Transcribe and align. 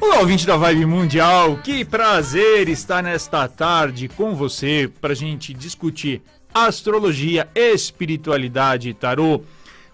Olá, 0.00 0.20
ouvinte 0.20 0.46
da 0.46 0.56
Vibe 0.56 0.86
Mundial, 0.86 1.58
que 1.58 1.84
prazer 1.84 2.68
estar 2.68 3.02
nesta 3.02 3.46
tarde 3.46 4.08
com 4.08 4.34
você 4.34 4.90
para 5.00 5.12
a 5.12 5.16
gente 5.16 5.52
discutir 5.52 6.22
astrologia, 6.52 7.48
espiritualidade 7.54 8.88
e 8.88 8.94
tarô. 8.94 9.42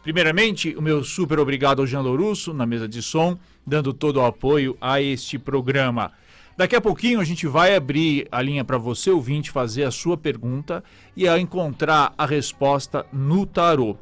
Primeiramente, 0.02 0.74
o 0.76 0.82
meu 0.82 1.02
super 1.02 1.38
obrigado 1.38 1.80
ao 1.80 1.86
Jean 1.86 2.00
Lourusso, 2.00 2.54
na 2.54 2.64
mesa 2.64 2.86
de 2.86 3.02
som, 3.02 3.38
dando 3.66 3.92
todo 3.92 4.16
o 4.16 4.24
apoio 4.24 4.76
a 4.80 5.00
este 5.00 5.38
programa. 5.38 6.12
Daqui 6.56 6.76
a 6.76 6.80
pouquinho 6.80 7.20
a 7.20 7.24
gente 7.24 7.46
vai 7.46 7.74
abrir 7.74 8.28
a 8.30 8.40
linha 8.40 8.64
para 8.64 8.78
você, 8.78 9.10
ouvinte, 9.10 9.50
fazer 9.50 9.84
a 9.84 9.90
sua 9.90 10.16
pergunta 10.16 10.84
e 11.16 11.26
a 11.26 11.38
encontrar 11.38 12.14
a 12.16 12.24
resposta 12.24 13.04
no 13.12 13.44
tarô. 13.44 13.96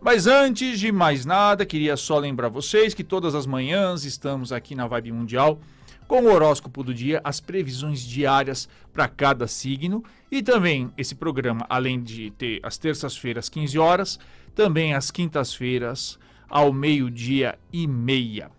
Mas 0.00 0.28
antes 0.28 0.78
de 0.78 0.92
mais 0.92 1.26
nada, 1.26 1.66
queria 1.66 1.96
só 1.96 2.18
lembrar 2.18 2.48
vocês 2.48 2.94
que 2.94 3.02
todas 3.02 3.34
as 3.34 3.46
manhãs 3.46 4.04
estamos 4.04 4.52
aqui 4.52 4.74
na 4.74 4.86
Vibe 4.86 5.12
Mundial 5.12 5.58
com 6.06 6.22
o 6.22 6.32
horóscopo 6.32 6.82
do 6.82 6.94
dia, 6.94 7.20
as 7.22 7.40
previsões 7.40 8.00
diárias 8.00 8.68
para 8.94 9.08
cada 9.08 9.46
signo 9.46 10.02
e 10.30 10.42
também 10.42 10.90
esse 10.96 11.14
programa, 11.14 11.66
além 11.68 12.02
de 12.02 12.30
ter 12.30 12.60
as 12.62 12.78
terças-feiras 12.78 13.48
15 13.48 13.78
horas, 13.78 14.18
também 14.54 14.94
às 14.94 15.10
quintas-feiras 15.10 16.18
ao 16.48 16.72
meio-dia 16.72 17.58
e 17.70 17.86
meia. 17.86 18.50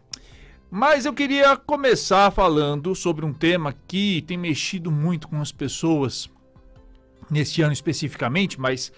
Mas 0.69 1.05
eu 1.05 1.13
queria 1.13 1.57
começar 1.57 2.29
falando 2.29 2.93
sobre 2.93 3.25
um 3.25 3.33
tema 3.33 3.73
que 3.87 4.21
tem 4.21 4.37
mexido 4.37 4.91
muito 4.91 5.27
com 5.27 5.41
as 5.41 5.51
pessoas 5.51 6.29
neste 7.31 7.63
ano 7.63 7.73
especificamente, 7.73 8.59
mas 8.59 8.91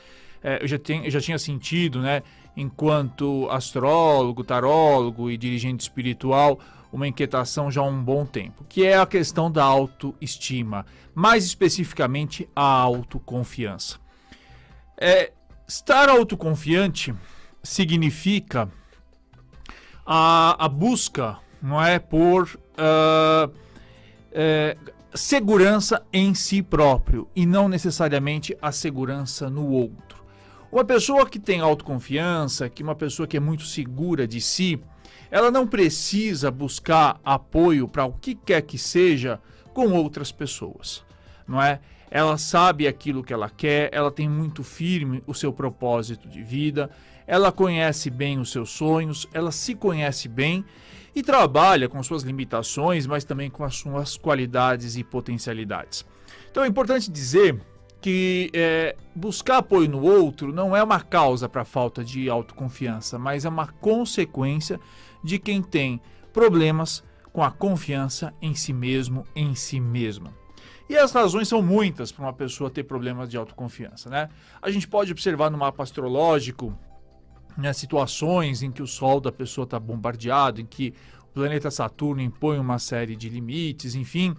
é, 0.43 0.63
eu, 0.63 0.67
já 0.67 0.79
tenho, 0.79 1.05
eu 1.05 1.11
já 1.11 1.21
tinha 1.21 1.37
sentido, 1.37 2.01
né, 2.01 2.23
enquanto 2.55 3.47
astrólogo, 3.49 4.43
tarólogo 4.43 5.29
e 5.29 5.37
dirigente 5.37 5.81
espiritual, 5.81 6.59
uma 6.91 7.07
inquietação 7.07 7.71
já 7.71 7.81
há 7.81 7.85
um 7.85 8.03
bom 8.03 8.25
tempo, 8.25 8.65
que 8.67 8.85
é 8.85 8.97
a 8.97 9.05
questão 9.05 9.49
da 9.49 9.63
autoestima, 9.63 10.85
mais 11.15 11.45
especificamente 11.45 12.49
a 12.55 12.63
autoconfiança. 12.63 13.97
É, 14.97 15.31
estar 15.67 16.09
autoconfiante 16.09 17.13
significa 17.63 18.69
a, 20.05 20.65
a 20.65 20.67
busca 20.67 21.37
não 21.61 21.81
é 21.81 21.99
por 21.99 22.43
uh, 22.43 23.53
é, 24.31 24.75
segurança 25.13 26.03
em 26.11 26.33
si 26.33 26.61
próprio 26.61 27.27
e 27.35 27.45
não 27.45 27.69
necessariamente 27.69 28.57
a 28.61 28.71
segurança 28.71 29.49
no 29.49 29.67
outro. 29.67 30.10
Uma 30.71 30.85
pessoa 30.85 31.29
que 31.29 31.37
tem 31.37 31.59
autoconfiança, 31.59 32.69
que 32.69 32.81
uma 32.81 32.95
pessoa 32.95 33.27
que 33.27 33.35
é 33.35 33.41
muito 33.41 33.63
segura 33.63 34.25
de 34.25 34.39
si, 34.39 34.79
ela 35.29 35.51
não 35.51 35.67
precisa 35.67 36.49
buscar 36.49 37.19
apoio 37.25 37.89
para 37.89 38.05
o 38.05 38.13
que 38.13 38.33
quer 38.33 38.61
que 38.61 38.77
seja 38.77 39.37
com 39.73 39.91
outras 39.91 40.31
pessoas, 40.31 41.03
não 41.45 41.61
é? 41.61 41.81
Ela 42.09 42.37
sabe 42.37 42.87
aquilo 42.87 43.23
que 43.23 43.33
ela 43.33 43.49
quer, 43.49 43.89
ela 43.93 44.09
tem 44.09 44.29
muito 44.29 44.63
firme 44.63 45.21
o 45.27 45.33
seu 45.33 45.51
propósito 45.51 46.29
de 46.29 46.41
vida, 46.41 46.89
ela 47.27 47.51
conhece 47.51 48.09
bem 48.09 48.39
os 48.39 48.49
seus 48.49 48.69
sonhos, 48.69 49.27
ela 49.33 49.51
se 49.51 49.75
conhece 49.75 50.29
bem 50.29 50.63
e 51.13 51.21
trabalha 51.21 51.89
com 51.89 52.01
suas 52.01 52.23
limitações, 52.23 53.05
mas 53.05 53.25
também 53.25 53.49
com 53.49 53.65
as 53.65 53.75
suas 53.75 54.15
qualidades 54.17 54.95
e 54.95 55.03
potencialidades. 55.03 56.05
Então 56.49 56.63
é 56.63 56.67
importante 56.67 57.11
dizer 57.11 57.59
que 58.01 58.49
é, 58.53 58.95
buscar 59.15 59.57
apoio 59.57 59.87
no 59.87 60.01
outro 60.01 60.51
não 60.51 60.75
é 60.75 60.83
uma 60.83 60.99
causa 60.99 61.47
para 61.47 61.63
falta 61.63 62.03
de 62.03 62.29
autoconfiança, 62.29 63.19
mas 63.19 63.45
é 63.45 63.49
uma 63.49 63.67
consequência 63.67 64.79
de 65.23 65.37
quem 65.37 65.61
tem 65.61 66.01
problemas 66.33 67.03
com 67.31 67.43
a 67.43 67.51
confiança 67.51 68.33
em 68.41 68.55
si 68.55 68.73
mesmo, 68.73 69.25
em 69.35 69.53
si 69.53 69.79
mesma. 69.79 70.33
E 70.89 70.97
as 70.97 71.11
razões 71.11 71.47
são 71.47 71.61
muitas 71.61 72.11
para 72.11 72.25
uma 72.25 72.33
pessoa 72.33 72.69
ter 72.69 72.83
problemas 72.83 73.29
de 73.29 73.37
autoconfiança, 73.37 74.09
né? 74.09 74.27
A 74.61 74.69
gente 74.69 74.87
pode 74.87 75.11
observar 75.11 75.49
no 75.49 75.57
mapa 75.57 75.83
astrológico 75.83 76.77
né, 77.57 77.71
situações 77.71 78.61
em 78.61 78.71
que 78.71 78.81
o 78.81 78.87
Sol 78.87 79.21
da 79.21 79.31
pessoa 79.31 79.63
está 79.63 79.79
bombardeado, 79.79 80.59
em 80.59 80.65
que 80.65 80.93
o 81.29 81.33
planeta 81.33 81.71
Saturno 81.71 82.21
impõe 82.21 82.59
uma 82.59 82.79
série 82.79 83.15
de 83.15 83.29
limites, 83.29 83.95
enfim. 83.95 84.35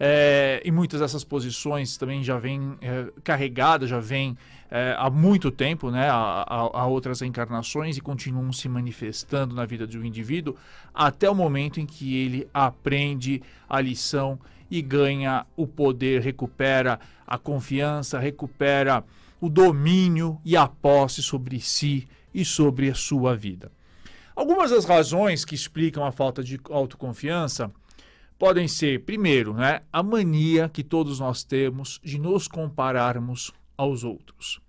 É, 0.00 0.62
e 0.64 0.70
muitas 0.70 1.00
dessas 1.00 1.24
posições 1.24 1.96
também 1.96 2.22
já 2.22 2.38
vêm 2.38 2.78
é, 2.80 3.08
carregadas, 3.24 3.90
já 3.90 3.98
vêm 3.98 4.36
é, 4.70 4.94
há 4.96 5.10
muito 5.10 5.50
tempo, 5.50 5.90
né, 5.90 6.08
a, 6.08 6.44
a, 6.46 6.80
a, 6.82 6.86
outras 6.86 7.20
encarnações 7.20 7.96
e 7.96 8.00
continuam 8.00 8.52
se 8.52 8.68
manifestando 8.68 9.54
na 9.54 9.64
vida 9.64 9.86
de 9.86 9.98
um 9.98 10.04
indivíduo 10.04 10.54
até 10.94 11.28
o 11.28 11.34
momento 11.34 11.80
em 11.80 11.86
que 11.86 12.16
ele 12.16 12.48
aprende 12.54 13.42
a 13.68 13.80
lição 13.80 14.38
e 14.70 14.80
ganha 14.82 15.46
o 15.56 15.66
poder, 15.66 16.20
recupera 16.20 17.00
a 17.26 17.38
confiança, 17.38 18.18
recupera 18.18 19.02
o 19.40 19.48
domínio 19.48 20.40
e 20.44 20.56
a 20.56 20.68
posse 20.68 21.22
sobre 21.22 21.60
si 21.60 22.06
e 22.32 22.44
sobre 22.44 22.90
a 22.90 22.94
sua 22.94 23.34
vida. 23.34 23.72
Algumas 24.36 24.70
das 24.70 24.84
razões 24.84 25.44
que 25.44 25.54
explicam 25.54 26.04
a 26.04 26.12
falta 26.12 26.44
de 26.44 26.60
autoconfiança 26.70 27.72
podem 28.38 28.68
ser, 28.68 29.00
primeiro, 29.04 29.54
né, 29.54 29.80
a 29.92 30.02
mania 30.02 30.68
que 30.68 30.84
todos 30.84 31.18
nós 31.18 31.42
temos 31.42 32.00
de 32.02 32.18
nos 32.18 32.46
compararmos 32.46 33.52
aos 33.76 34.04
outros. 34.04 34.60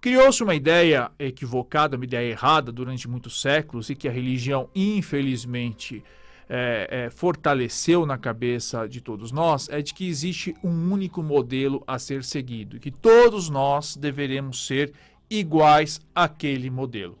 Criou-se 0.00 0.42
uma 0.42 0.54
ideia 0.54 1.10
equivocada, 1.18 1.96
uma 1.96 2.04
ideia 2.04 2.30
errada 2.30 2.72
durante 2.72 3.08
muitos 3.08 3.40
séculos 3.40 3.90
e 3.90 3.94
que 3.94 4.08
a 4.08 4.12
religião, 4.12 4.68
infelizmente, 4.74 6.02
é, 6.48 6.88
é, 6.90 7.10
fortaleceu 7.10 8.04
na 8.04 8.18
cabeça 8.18 8.88
de 8.88 9.00
todos 9.00 9.30
nós 9.30 9.68
é 9.68 9.80
de 9.80 9.94
que 9.94 10.08
existe 10.08 10.56
um 10.64 10.90
único 10.90 11.22
modelo 11.22 11.84
a 11.86 11.96
ser 11.96 12.24
seguido 12.24 12.76
e 12.76 12.80
que 12.80 12.90
todos 12.90 13.48
nós 13.48 13.96
deveremos 13.96 14.66
ser 14.66 14.92
iguais 15.30 16.00
àquele 16.12 16.68
modelo. 16.68 17.16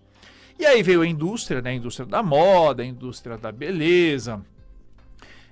E 0.58 0.66
aí 0.66 0.82
veio 0.82 1.02
a 1.02 1.06
indústria, 1.06 1.62
né, 1.62 1.70
a 1.70 1.74
indústria 1.74 2.06
da 2.06 2.22
moda, 2.22 2.82
a 2.82 2.86
indústria 2.86 3.38
da 3.38 3.52
beleza, 3.52 4.44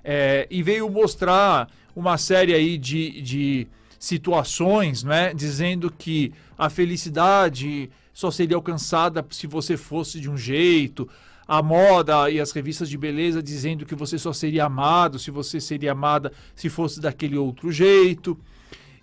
é, 0.03 0.47
e 0.49 0.61
veio 0.63 0.89
mostrar 0.89 1.69
uma 1.95 2.17
série 2.17 2.53
aí 2.53 2.77
de, 2.77 3.21
de 3.21 3.67
situações, 3.99 5.03
né, 5.03 5.33
dizendo 5.33 5.91
que 5.91 6.31
a 6.57 6.69
felicidade 6.69 7.89
só 8.13 8.31
seria 8.31 8.55
alcançada 8.55 9.25
se 9.29 9.47
você 9.47 9.75
fosse 9.75 10.19
de 10.19 10.29
um 10.29 10.37
jeito, 10.37 11.07
a 11.47 11.63
moda 11.63 12.29
e 12.29 12.39
as 12.39 12.51
revistas 12.51 12.89
de 12.89 12.97
beleza 12.97 13.41
dizendo 13.41 13.85
que 13.85 13.95
você 13.95 14.19
só 14.19 14.31
seria 14.31 14.65
amado 14.65 15.17
se 15.17 15.31
você 15.31 15.59
seria 15.59 15.93
amada 15.93 16.31
se 16.55 16.69
fosse 16.69 17.01
daquele 17.01 17.37
outro 17.37 17.71
jeito. 17.71 18.39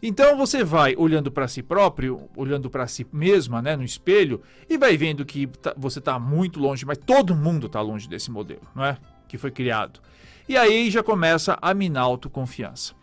Então 0.03 0.37
você 0.37 0.63
vai 0.63 0.95
olhando 0.97 1.33
para 1.33 1.49
si 1.49 1.63
próprio, 1.63 2.29
olhando 2.37 2.71
para 2.71 2.87
si 2.87 3.07
mesma, 3.13 3.61
né, 3.61 3.75
no 3.75 3.83
espelho, 3.83 4.43
e 4.69 4.79
vai 4.79 4.97
vendo 4.97 5.25
que 5.25 5.47
tá, 5.47 5.75
você 5.77 5.99
está 5.99 6.19
muito 6.19 6.61
longe, 6.61 6.87
mas 6.87 6.99
todo 6.99 7.35
mundo 7.35 7.67
está 7.67 7.81
longe 7.81 8.09
desse 8.09 8.31
modelo, 8.31 8.63
não 8.75 8.85
é? 8.85 8.99
Que 9.27 9.37
foi 9.37 9.51
criado. 9.51 10.01
E 10.49 10.57
aí 10.57 10.91
já 10.91 11.03
começa 11.03 11.59
a 11.61 11.75
minar 11.75 12.05
autoconfiança. 12.05 12.95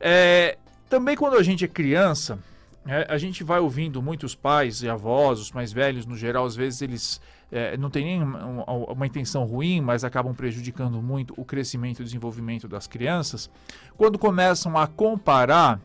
É, 0.00 0.58
também 0.88 1.16
quando 1.16 1.36
a 1.36 1.42
gente 1.42 1.64
é 1.64 1.68
criança, 1.68 2.38
é, 2.86 3.06
a 3.08 3.18
gente 3.18 3.42
vai 3.42 3.58
ouvindo 3.58 4.00
muitos 4.00 4.34
pais 4.34 4.82
e 4.82 4.88
avós, 4.88 5.40
os 5.40 5.50
mais 5.50 5.72
velhos 5.72 6.06
no 6.06 6.16
geral, 6.16 6.46
às 6.46 6.54
vezes 6.54 6.82
eles 6.82 7.20
é, 7.50 7.76
não 7.76 7.90
têm 7.90 8.04
nem 8.04 8.22
uma, 8.22 8.64
uma, 8.64 9.06
intenção 9.06 9.44
ruim, 9.44 9.80
mas 9.80 10.04
acabam 10.04 10.34
prejudicando 10.34 11.02
muito 11.02 11.34
o 11.36 11.44
crescimento 11.44 12.00
e 12.00 12.04
desenvolvimento 12.04 12.68
das 12.68 12.86
crianças, 12.86 13.50
quando 13.96 14.18
começam 14.18 14.76
a 14.76 14.86
comparar 14.86 15.80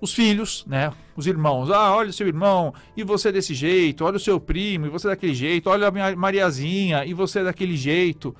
os 0.00 0.12
filhos, 0.12 0.64
né? 0.66 0.92
Os 1.16 1.26
irmãos. 1.26 1.70
Ah, 1.70 1.94
olha 1.94 2.10
o 2.10 2.12
seu 2.12 2.26
irmão, 2.26 2.74
e 2.96 3.02
você 3.02 3.32
desse 3.32 3.54
jeito, 3.54 4.04
olha 4.04 4.16
o 4.16 4.20
seu 4.20 4.38
primo, 4.38 4.86
e 4.86 4.90
você 4.90 5.08
daquele 5.08 5.34
jeito, 5.34 5.70
olha 5.70 5.88
a 5.88 5.90
minha 5.90 6.14
Mariazinha, 6.14 7.04
e 7.06 7.14
você 7.14 7.42
daquele 7.42 7.76
jeito. 7.76 8.34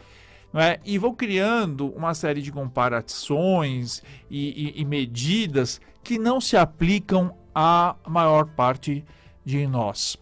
É? 0.54 0.78
E 0.84 0.98
vão 0.98 1.12
criando 1.12 1.88
uma 1.96 2.14
série 2.14 2.40
de 2.40 2.52
comparações 2.52 4.02
e, 4.30 4.72
e, 4.76 4.82
e 4.82 4.84
medidas 4.84 5.80
que 6.02 6.16
não 6.16 6.40
se 6.40 6.56
aplicam 6.56 7.34
à 7.52 7.96
maior 8.06 8.46
parte 8.46 9.04
de 9.44 9.66
nós. 9.66 10.16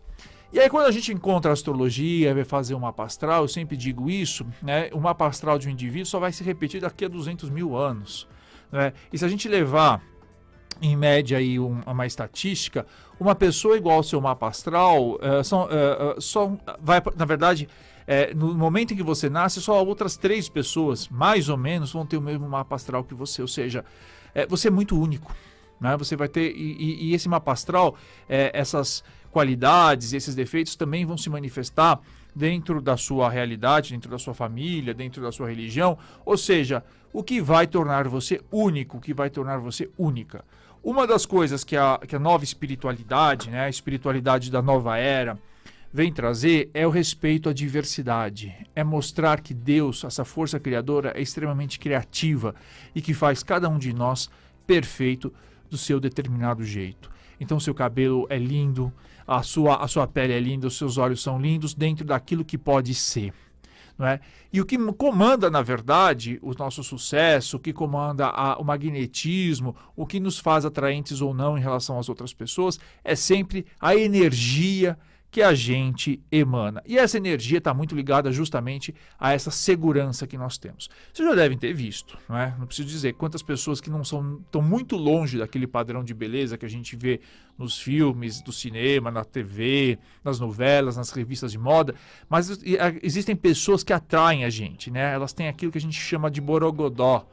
E 0.52 0.60
aí, 0.60 0.68
quando 0.68 0.86
a 0.86 0.90
gente 0.90 1.12
encontra 1.12 1.50
a 1.50 1.54
astrologia, 1.54 2.34
vai 2.34 2.44
fazer 2.44 2.74
um 2.74 2.80
mapa 2.80 3.04
astral, 3.04 3.42
eu 3.42 3.48
sempre 3.48 3.74
digo 3.76 4.10
isso, 4.10 4.46
né? 4.62 4.90
O 4.92 5.00
mapa 5.00 5.26
astral 5.26 5.58
de 5.58 5.66
um 5.66 5.70
indivíduo 5.70 6.06
só 6.06 6.18
vai 6.18 6.30
se 6.30 6.44
repetir 6.44 6.80
daqui 6.80 7.06
a 7.06 7.08
200 7.08 7.48
mil 7.48 7.74
anos. 7.74 8.28
Né? 8.70 8.92
E 9.10 9.16
se 9.16 9.24
a 9.24 9.28
gente 9.28 9.48
levar 9.48 10.02
em 10.80 10.96
média 10.96 11.38
aí 11.38 11.58
um, 11.58 11.80
uma 11.86 12.06
estatística, 12.06 12.86
uma 13.18 13.34
pessoa 13.34 13.76
igual 13.76 13.96
ao 13.96 14.02
seu 14.02 14.20
mapa 14.20 14.48
astral 14.48 15.12
uh, 15.12 15.44
são, 15.44 15.64
uh, 15.64 16.18
uh, 16.18 16.20
só 16.20 16.54
vai, 16.80 17.00
na 17.16 17.24
verdade, 17.24 17.68
no 18.34 18.54
momento 18.54 18.94
em 18.94 18.96
que 18.96 19.02
você 19.02 19.28
nasce, 19.28 19.60
só 19.60 19.84
outras 19.84 20.16
três 20.16 20.48
pessoas, 20.48 21.08
mais 21.08 21.48
ou 21.48 21.56
menos, 21.56 21.92
vão 21.92 22.06
ter 22.06 22.16
o 22.16 22.22
mesmo 22.22 22.48
mapa 22.48 22.76
astral 22.76 23.04
que 23.04 23.14
você. 23.14 23.42
Ou 23.42 23.48
seja, 23.48 23.84
você 24.48 24.68
é 24.68 24.70
muito 24.70 24.98
único. 25.00 25.34
Né? 25.80 25.96
Você 25.96 26.16
vai 26.16 26.28
ter. 26.28 26.52
E, 26.54 27.10
e 27.10 27.14
esse 27.14 27.28
mapa 27.28 27.52
astral, 27.52 27.96
essas 28.28 29.04
qualidades, 29.30 30.12
esses 30.12 30.34
defeitos 30.34 30.76
também 30.76 31.04
vão 31.04 31.16
se 31.16 31.30
manifestar 31.30 32.00
dentro 32.34 32.80
da 32.80 32.96
sua 32.96 33.30
realidade, 33.30 33.92
dentro 33.92 34.10
da 34.10 34.18
sua 34.18 34.34
família, 34.34 34.94
dentro 34.94 35.22
da 35.22 35.30
sua 35.30 35.48
religião, 35.48 35.98
ou 36.24 36.36
seja, 36.36 36.82
o 37.12 37.22
que 37.22 37.40
vai 37.40 37.66
tornar 37.66 38.08
você 38.08 38.40
único, 38.50 38.96
o 38.96 39.00
que 39.00 39.12
vai 39.12 39.30
tornar 39.30 39.58
você 39.58 39.90
única. 39.98 40.44
Uma 40.82 41.06
das 41.06 41.26
coisas 41.26 41.62
que 41.62 41.76
a, 41.76 41.98
que 42.06 42.16
a 42.16 42.18
nova 42.18 42.42
espiritualidade, 42.42 43.50
né, 43.50 43.64
a 43.64 43.68
espiritualidade 43.68 44.50
da 44.50 44.60
nova 44.60 44.96
era, 44.96 45.38
vem 45.92 46.12
trazer 46.12 46.70
é 46.72 46.86
o 46.86 46.90
respeito 46.90 47.48
à 47.48 47.52
diversidade. 47.52 48.54
É 48.74 48.82
mostrar 48.82 49.40
que 49.40 49.52
Deus, 49.52 50.02
essa 50.04 50.24
força 50.24 50.58
criadora, 50.58 51.12
é 51.14 51.20
extremamente 51.20 51.78
criativa 51.78 52.54
e 52.94 53.02
que 53.02 53.12
faz 53.12 53.42
cada 53.42 53.68
um 53.68 53.78
de 53.78 53.92
nós 53.92 54.30
perfeito 54.66 55.32
do 55.68 55.76
seu 55.76 56.00
determinado 56.00 56.64
jeito. 56.64 57.10
Então, 57.38 57.60
seu 57.60 57.74
cabelo 57.74 58.26
é 58.30 58.38
lindo, 58.38 58.92
a 59.26 59.42
sua, 59.42 59.76
a 59.76 59.88
sua 59.88 60.06
pele 60.06 60.32
é 60.32 60.40
linda, 60.40 60.66
os 60.66 60.78
seus 60.78 60.96
olhos 60.96 61.22
são 61.22 61.40
lindos 61.40 61.74
dentro 61.74 62.04
daquilo 62.04 62.44
que 62.44 62.56
pode 62.56 62.94
ser. 62.94 63.34
Não 63.98 64.06
é? 64.06 64.20
E 64.52 64.60
o 64.60 64.64
que 64.64 64.78
comanda, 64.94 65.50
na 65.50 65.60
verdade, 65.60 66.38
o 66.42 66.54
nosso 66.54 66.82
sucesso, 66.82 67.56
o 67.56 67.60
que 67.60 67.72
comanda 67.72 68.26
a, 68.26 68.56
o 68.58 68.64
magnetismo, 68.64 69.76
o 69.94 70.06
que 70.06 70.18
nos 70.18 70.38
faz 70.38 70.64
atraentes 70.64 71.20
ou 71.20 71.34
não 71.34 71.58
em 71.58 71.60
relação 71.60 71.98
às 71.98 72.08
outras 72.08 72.32
pessoas, 72.32 72.80
é 73.04 73.14
sempre 73.14 73.66
a 73.78 73.94
energia 73.94 74.98
que 75.32 75.40
a 75.40 75.54
gente 75.54 76.22
emana. 76.30 76.82
E 76.86 76.98
essa 76.98 77.16
energia 77.16 77.56
está 77.56 77.72
muito 77.72 77.96
ligada 77.96 78.30
justamente 78.30 78.94
a 79.18 79.32
essa 79.32 79.50
segurança 79.50 80.26
que 80.26 80.36
nós 80.36 80.58
temos. 80.58 80.90
Vocês 81.10 81.26
já 81.26 81.34
devem 81.34 81.56
ter 81.56 81.72
visto, 81.72 82.18
não 82.28 82.36
é? 82.36 82.54
Não 82.58 82.66
preciso 82.66 82.86
dizer 82.86 83.14
quantas 83.14 83.42
pessoas 83.42 83.80
que 83.80 83.88
não 83.88 84.04
são 84.04 84.42
estão 84.44 84.60
muito 84.60 84.94
longe 84.94 85.38
daquele 85.38 85.66
padrão 85.66 86.04
de 86.04 86.12
beleza 86.12 86.58
que 86.58 86.66
a 86.66 86.68
gente 86.68 86.94
vê 86.94 87.18
nos 87.56 87.80
filmes, 87.80 88.42
do 88.42 88.52
cinema, 88.52 89.10
na 89.10 89.24
TV, 89.24 89.98
nas 90.22 90.38
novelas, 90.38 90.98
nas 90.98 91.10
revistas 91.10 91.50
de 91.50 91.58
moda, 91.58 91.94
mas 92.28 92.50
existem 93.02 93.34
pessoas 93.34 93.82
que 93.82 93.92
atraem 93.94 94.44
a 94.44 94.50
gente, 94.50 94.90
né? 94.90 95.14
Elas 95.14 95.32
têm 95.32 95.48
aquilo 95.48 95.72
que 95.72 95.78
a 95.78 95.80
gente 95.80 95.98
chama 95.98 96.30
de 96.30 96.42
borogodó 96.42 97.26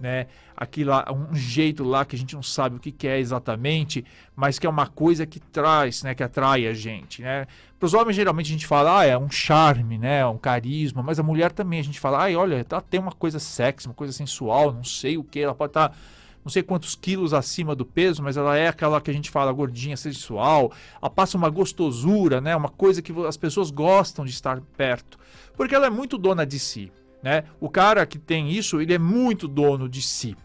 né? 0.00 0.26
Aquilo 0.56 0.90
lá, 0.90 1.06
um 1.12 1.34
jeito 1.34 1.82
lá 1.82 2.04
que 2.04 2.14
a 2.16 2.18
gente 2.18 2.34
não 2.34 2.42
sabe 2.42 2.76
o 2.76 2.80
que, 2.80 2.92
que 2.92 3.06
é 3.06 3.18
exatamente, 3.18 4.04
mas 4.36 4.58
que 4.58 4.66
é 4.66 4.70
uma 4.70 4.86
coisa 4.86 5.26
que 5.26 5.40
traz, 5.40 6.02
né? 6.02 6.14
Que 6.14 6.22
atrai 6.22 6.66
a 6.66 6.74
gente, 6.74 7.22
né? 7.22 7.46
Para 7.78 7.86
os 7.86 7.94
homens 7.94 8.16
geralmente 8.16 8.46
a 8.46 8.52
gente 8.52 8.66
fala, 8.66 9.00
ah, 9.00 9.04
é 9.04 9.16
um 9.16 9.30
charme, 9.30 9.98
né? 9.98 10.24
Um 10.26 10.38
carisma, 10.38 11.02
mas 11.02 11.18
a 11.18 11.22
mulher 11.22 11.52
também 11.52 11.80
a 11.80 11.84
gente 11.84 12.00
fala, 12.00 12.22
ai, 12.22 12.36
olha, 12.36 12.64
ela 12.68 12.80
tem 12.80 13.00
uma 13.00 13.12
coisa 13.12 13.38
sexy, 13.38 13.88
uma 13.88 13.94
coisa 13.94 14.12
sensual, 14.12 14.72
não 14.72 14.84
sei 14.84 15.16
o 15.16 15.24
que, 15.24 15.40
ela 15.40 15.54
pode 15.54 15.70
estar 15.70 15.88
tá 15.90 15.96
não 16.44 16.50
sei 16.50 16.62
quantos 16.62 16.94
quilos 16.94 17.32
acima 17.32 17.74
do 17.74 17.86
peso, 17.86 18.22
mas 18.22 18.36
ela 18.36 18.56
é 18.56 18.68
aquela 18.68 19.00
que 19.00 19.10
a 19.10 19.14
gente 19.14 19.30
fala 19.30 19.50
gordinha 19.50 19.96
sensual, 19.96 20.70
ela 21.00 21.08
passa 21.08 21.38
uma 21.38 21.48
gostosura, 21.48 22.38
né? 22.40 22.54
Uma 22.54 22.68
coisa 22.68 23.00
que 23.00 23.12
as 23.26 23.38
pessoas 23.38 23.70
gostam 23.70 24.26
de 24.26 24.30
estar 24.30 24.60
perto, 24.76 25.18
porque 25.56 25.74
ela 25.74 25.86
é 25.86 25.90
muito 25.90 26.18
dona 26.18 26.44
de 26.44 26.58
si. 26.58 26.92
Né? 27.24 27.44
O 27.58 27.70
cara 27.70 28.04
que 28.04 28.18
tem 28.18 28.50
isso, 28.50 28.82
ele 28.82 28.92
é 28.92 28.98
muito 28.98 29.48
dono 29.48 29.88
de 29.88 30.02
si. 30.02 30.36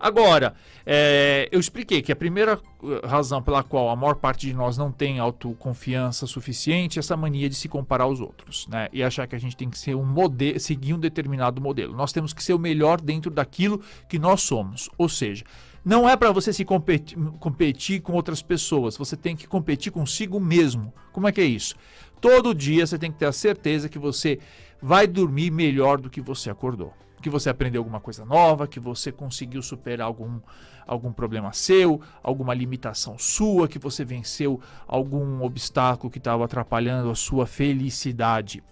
Agora, 0.00 0.54
é, 0.86 1.46
eu 1.52 1.60
expliquei 1.60 2.00
que 2.00 2.10
a 2.10 2.16
primeira 2.16 2.56
uh, 2.56 3.06
razão 3.06 3.42
pela 3.42 3.62
qual 3.62 3.90
a 3.90 3.96
maior 3.96 4.14
parte 4.14 4.46
de 4.46 4.54
nós 4.54 4.78
não 4.78 4.90
tem 4.90 5.18
autoconfiança 5.18 6.26
suficiente 6.26 6.98
é 6.98 7.00
essa 7.00 7.18
mania 7.18 7.50
de 7.50 7.54
se 7.54 7.68
comparar 7.68 8.04
aos 8.04 8.18
outros, 8.18 8.66
né? 8.68 8.88
E 8.94 9.02
achar 9.02 9.26
que 9.26 9.36
a 9.36 9.38
gente 9.38 9.56
tem 9.56 9.68
que 9.68 9.76
ser 9.76 9.94
um 9.94 10.06
modelo, 10.06 10.58
seguir 10.58 10.94
um 10.94 10.98
determinado 10.98 11.60
modelo. 11.60 11.94
Nós 11.94 12.12
temos 12.12 12.32
que 12.32 12.42
ser 12.42 12.54
o 12.54 12.58
melhor 12.58 12.98
dentro 12.98 13.30
daquilo 13.30 13.82
que 14.08 14.18
nós 14.18 14.40
somos. 14.40 14.88
Ou 14.96 15.08
seja, 15.08 15.44
não 15.84 16.08
é 16.08 16.16
para 16.16 16.32
você 16.32 16.52
se 16.52 16.64
competir, 16.64 17.18
competir 17.38 18.00
com 18.00 18.12
outras 18.12 18.40
pessoas, 18.40 18.96
você 18.96 19.16
tem 19.16 19.36
que 19.36 19.46
competir 19.46 19.92
consigo 19.92 20.40
mesmo. 20.40 20.94
Como 21.12 21.26
é 21.26 21.32
que 21.32 21.40
é 21.40 21.44
isso? 21.44 21.74
Todo 22.20 22.54
dia 22.54 22.86
você 22.86 22.98
tem 22.98 23.12
que 23.12 23.18
ter 23.18 23.26
a 23.26 23.32
certeza 23.32 23.88
que 23.88 23.98
você 23.98 24.38
vai 24.80 25.06
dormir 25.06 25.50
melhor 25.50 26.00
do 26.00 26.10
que 26.10 26.20
você 26.20 26.50
acordou. 26.50 26.92
Que 27.20 27.30
você 27.30 27.50
aprendeu 27.50 27.80
alguma 27.80 28.00
coisa 28.00 28.24
nova, 28.24 28.68
que 28.68 28.78
você 28.78 29.10
conseguiu 29.10 29.60
superar 29.60 30.06
algum, 30.06 30.40
algum 30.86 31.12
problema 31.12 31.52
seu, 31.52 32.00
alguma 32.22 32.54
limitação 32.54 33.18
sua, 33.18 33.66
que 33.66 33.78
você 33.78 34.04
venceu 34.04 34.60
algum 34.86 35.42
obstáculo 35.42 36.10
que 36.10 36.18
estava 36.18 36.44
atrapalhando 36.44 37.10
a 37.10 37.14
sua 37.16 37.44
felicidade. 37.44 38.62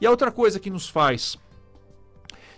E 0.00 0.06
a 0.06 0.10
outra 0.10 0.32
coisa 0.32 0.58
que 0.58 0.70
nos 0.70 0.88
faz 0.88 1.38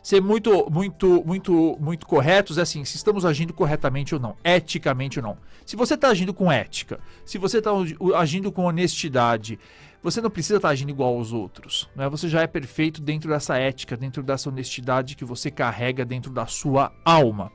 ser 0.02 0.20
muito, 0.20 0.68
muito, 0.68 1.22
muito, 1.24 1.76
muito 1.80 2.06
corretos 2.06 2.58
é 2.58 2.62
assim, 2.62 2.84
se 2.84 2.96
estamos 2.96 3.24
agindo 3.24 3.52
corretamente 3.52 4.14
ou 4.14 4.20
não, 4.20 4.36
eticamente 4.42 5.20
ou 5.20 5.24
não. 5.24 5.38
Se 5.64 5.76
você 5.76 5.94
está 5.94 6.08
agindo 6.08 6.34
com 6.34 6.50
ética, 6.50 6.98
se 7.24 7.38
você 7.38 7.58
está 7.58 7.70
agindo 8.16 8.50
com 8.50 8.64
honestidade, 8.64 9.58
você 10.02 10.20
não 10.20 10.30
precisa 10.30 10.56
estar 10.56 10.70
agindo 10.70 10.90
igual 10.90 11.16
aos 11.16 11.32
outros. 11.32 11.88
Né? 11.94 12.08
Você 12.08 12.28
já 12.28 12.42
é 12.42 12.46
perfeito 12.46 13.00
dentro 13.00 13.30
dessa 13.30 13.56
ética, 13.56 13.96
dentro 13.96 14.22
dessa 14.22 14.48
honestidade 14.48 15.14
que 15.14 15.24
você 15.24 15.50
carrega 15.50 16.04
dentro 16.04 16.32
da 16.32 16.46
sua 16.46 16.92
alma. 17.04 17.52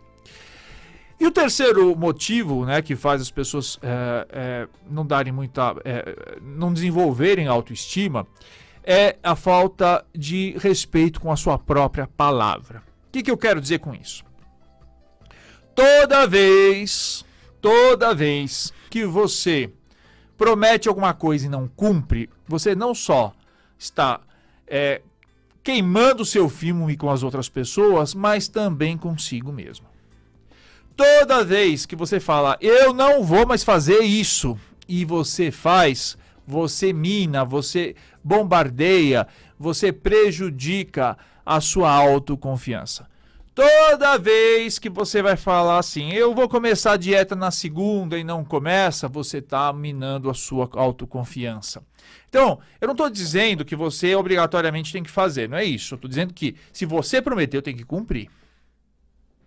E 1.20 1.26
o 1.26 1.32
terceiro 1.32 1.96
motivo 1.96 2.64
né, 2.66 2.82
que 2.82 2.96
faz 2.96 3.22
as 3.22 3.32
pessoas 3.32 3.80
é, 3.82 4.28
é, 4.30 4.68
não 4.90 5.06
darem 5.06 5.34
muita. 5.34 5.76
É, 5.84 6.40
não 6.42 6.72
desenvolverem 6.72 7.48
autoestima 7.48 8.26
é 8.84 9.18
a 9.22 9.36
falta 9.36 10.06
de 10.16 10.56
respeito 10.60 11.20
com 11.20 11.30
a 11.32 11.36
sua 11.36 11.58
própria 11.60 12.08
palavra. 12.08 12.82
O 13.08 13.12
que, 13.12 13.24
que 13.24 13.32
eu 13.32 13.38
quero 13.38 13.60
dizer 13.60 13.80
com 13.80 13.94
isso? 13.94 14.24
Toda 15.76 16.26
vez, 16.26 17.26
toda 17.60 18.16
vez 18.16 18.72
que 18.90 19.06
você 19.06 19.70
promete 20.38 20.88
alguma 20.88 21.14
coisa 21.14 21.46
e 21.46 21.50
não 21.50 21.68
cumpre, 21.68 22.30
você 22.48 22.76
não 22.76 22.94
só 22.94 23.34
está 23.78 24.22
é, 24.68 25.02
queimando 25.64 26.24
o 26.24 26.26
seu 26.26 26.48
filme 26.48 26.96
com 26.96 27.10
as 27.10 27.24
outras 27.24 27.50
pessoas, 27.50 28.14
mas 28.14 28.48
também 28.48 28.98
consigo 28.98 29.52
mesmo. 29.52 29.88
Toda 30.96 31.44
vez 31.44 31.86
que 31.86 31.96
você 31.96 32.20
fala, 32.20 32.58
eu 32.60 32.94
não 32.94 33.24
vou 33.24 33.46
mais 33.46 33.64
fazer 33.64 34.00
isso, 34.00 34.58
e 34.88 35.04
você 35.04 35.52
faz, 35.52 36.18
você 36.46 36.94
mina, 36.94 37.44
você 37.44 37.96
bombardeia, 38.24 39.28
você 39.60 39.92
prejudica 39.92 41.18
a 41.46 41.60
sua 41.60 41.92
autoconfiança. 41.92 43.08
Toda 43.58 44.20
vez 44.20 44.78
que 44.78 44.88
você 44.88 45.20
vai 45.20 45.36
falar 45.36 45.80
assim, 45.80 46.12
eu 46.12 46.36
vou 46.36 46.48
começar 46.48 46.92
a 46.92 46.96
dieta 46.96 47.36
na 47.36 47.50
segunda 47.50 48.16
e 48.16 48.24
não 48.24 48.46
começa, 48.46 49.08
você 49.08 49.40
está 49.40 49.74
minando 49.74 50.30
a 50.30 50.34
sua 50.36 50.70
autoconfiança. 50.74 51.84
Então, 52.30 52.60
eu 52.80 52.86
não 52.86 52.94
estou 52.94 53.10
dizendo 53.10 53.66
que 53.66 53.76
você 53.76 54.14
obrigatoriamente 54.14 54.94
tem 54.94 55.02
que 55.02 55.10
fazer, 55.10 55.50
não 55.50 55.58
é 55.58 55.64
isso. 55.64 55.96
Eu 55.96 55.96
estou 55.96 56.08
dizendo 56.08 56.36
que 56.36 56.56
se 56.72 56.86
você 56.86 57.20
prometeu, 57.20 57.60
tem 57.60 57.76
que 57.76 57.84
cumprir. 57.84 58.30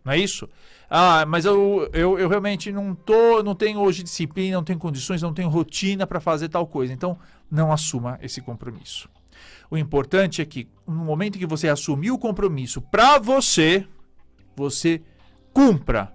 Não 0.05 0.12
é 0.12 0.19
isso? 0.19 0.49
Ah, 0.90 1.25
mas 1.25 1.45
eu, 1.45 1.88
eu, 1.93 2.19
eu 2.19 2.29
realmente 2.29 2.73
não 2.73 2.97
tô, 2.97 3.45
não 3.45 3.55
tenho 3.55 3.79
hoje 3.79 4.02
disciplina, 4.02 4.57
não 4.57 4.64
tenho 4.64 4.81
condições, 4.81 5.23
não 5.23 5.33
tenho 5.33 5.49
rotina 5.49 6.05
para 6.05 6.19
fazer 6.19 6.49
tal 6.49 6.67
coisa. 6.67 6.93
Então, 6.93 7.17
não 7.49 7.71
assuma 7.71 8.19
esse 8.21 8.40
compromisso. 8.40 9.09
O 9.71 9.79
importante 9.79 10.43
é 10.43 10.45
que 10.45 10.67
no 10.85 11.05
momento 11.05 11.38
que 11.38 11.47
você 11.47 11.69
assumir 11.69 12.11
o 12.11 12.19
compromisso 12.19 12.83
para 12.83 13.17
você, 13.17 13.87
você 14.61 15.00
cumpra, 15.55 16.12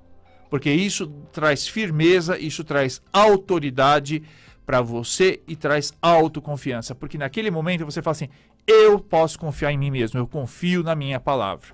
porque 0.51 0.71
isso 0.71 1.07
traz 1.33 1.67
firmeza, 1.67 2.37
isso 2.37 2.63
traz 2.63 3.01
autoridade 3.11 4.21
para 4.65 4.81
você 4.81 5.41
e 5.47 5.55
traz 5.55 5.91
autoconfiança, 5.99 6.93
porque 6.93 7.17
naquele 7.17 7.49
momento 7.49 7.85
você 7.85 8.03
fala 8.03 8.11
assim: 8.13 8.29
eu 8.67 8.99
posso 8.99 9.39
confiar 9.39 9.71
em 9.71 9.77
mim 9.77 9.89
mesmo, 9.89 10.19
eu 10.19 10.27
confio 10.27 10.83
na 10.83 10.95
minha 10.95 11.19
palavra. 11.19 11.73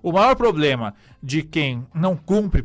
O 0.00 0.10
maior 0.10 0.34
problema 0.34 0.94
de 1.22 1.42
quem 1.42 1.86
não 1.94 2.16
cumpre 2.16 2.64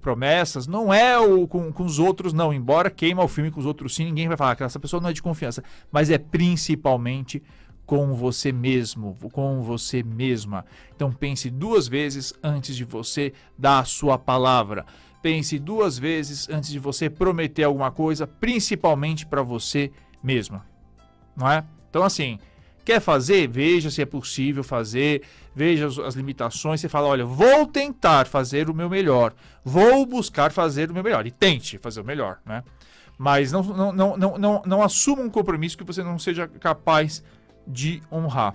promessas 0.00 0.66
não 0.66 0.92
é 0.92 1.16
o 1.16 1.46
com, 1.46 1.72
com, 1.72 1.84
os 1.84 2.00
outros, 2.00 2.32
não. 2.32 2.52
Embora 2.52 2.90
queima 2.90 3.22
o 3.22 3.28
filme 3.28 3.50
com 3.50 3.60
os 3.60 3.66
outros 3.66 3.94
sim, 3.94 4.06
ninguém 4.06 4.26
vai 4.26 4.36
falar 4.36 4.56
que 4.56 4.64
essa 4.64 4.80
pessoa 4.80 5.00
não 5.00 5.10
é 5.10 5.12
de 5.12 5.22
confiança. 5.22 5.62
Mas 5.92 6.10
é 6.10 6.18
principalmente 6.18 7.40
com 7.86 8.14
você 8.14 8.50
mesmo, 8.52 9.16
com 9.32 9.62
você 9.62 10.02
mesma. 10.02 10.64
Então 10.94 11.12
pense 11.12 11.50
duas 11.50 11.86
vezes 11.86 12.32
antes 12.42 12.76
de 12.76 12.84
você 12.84 13.32
dar 13.58 13.80
a 13.80 13.84
sua 13.84 14.18
palavra. 14.18 14.86
Pense 15.22 15.58
duas 15.58 15.98
vezes 15.98 16.48
antes 16.48 16.70
de 16.70 16.78
você 16.78 17.08
prometer 17.08 17.64
alguma 17.64 17.90
coisa, 17.90 18.26
principalmente 18.26 19.26
para 19.26 19.42
você 19.42 19.90
mesma. 20.22 20.66
Não 21.36 21.50
é? 21.50 21.64
Então 21.90 22.02
assim, 22.02 22.38
quer 22.84 23.00
fazer? 23.00 23.48
Veja 23.48 23.90
se 23.90 24.02
é 24.02 24.06
possível 24.06 24.62
fazer, 24.62 25.22
veja 25.54 25.86
as, 25.86 26.14
limitações, 26.14 26.80
você 26.80 26.88
fala, 26.88 27.08
olha, 27.08 27.24
vou 27.24 27.66
tentar 27.66 28.26
fazer 28.26 28.68
o 28.68 28.74
meu 28.74 28.88
melhor, 28.88 29.34
vou 29.64 30.04
buscar 30.04 30.52
fazer 30.52 30.90
o 30.90 30.94
meu 30.94 31.02
melhor 31.02 31.26
e 31.26 31.30
tente 31.30 31.78
fazer 31.78 32.00
o 32.00 32.04
melhor, 32.04 32.38
né? 32.44 32.62
Mas 33.16 33.52
não, 33.52 33.62
não, 33.62 33.92
não, 33.92 34.16
não, 34.16 34.38
não, 34.38 34.62
não 34.66 34.82
assuma 34.82 35.22
um 35.22 35.30
compromisso 35.30 35.78
que 35.78 35.84
você 35.84 36.02
não 36.02 36.18
seja 36.18 36.48
capaz 36.48 37.20
de 37.20 37.43
honrar. 38.10 38.54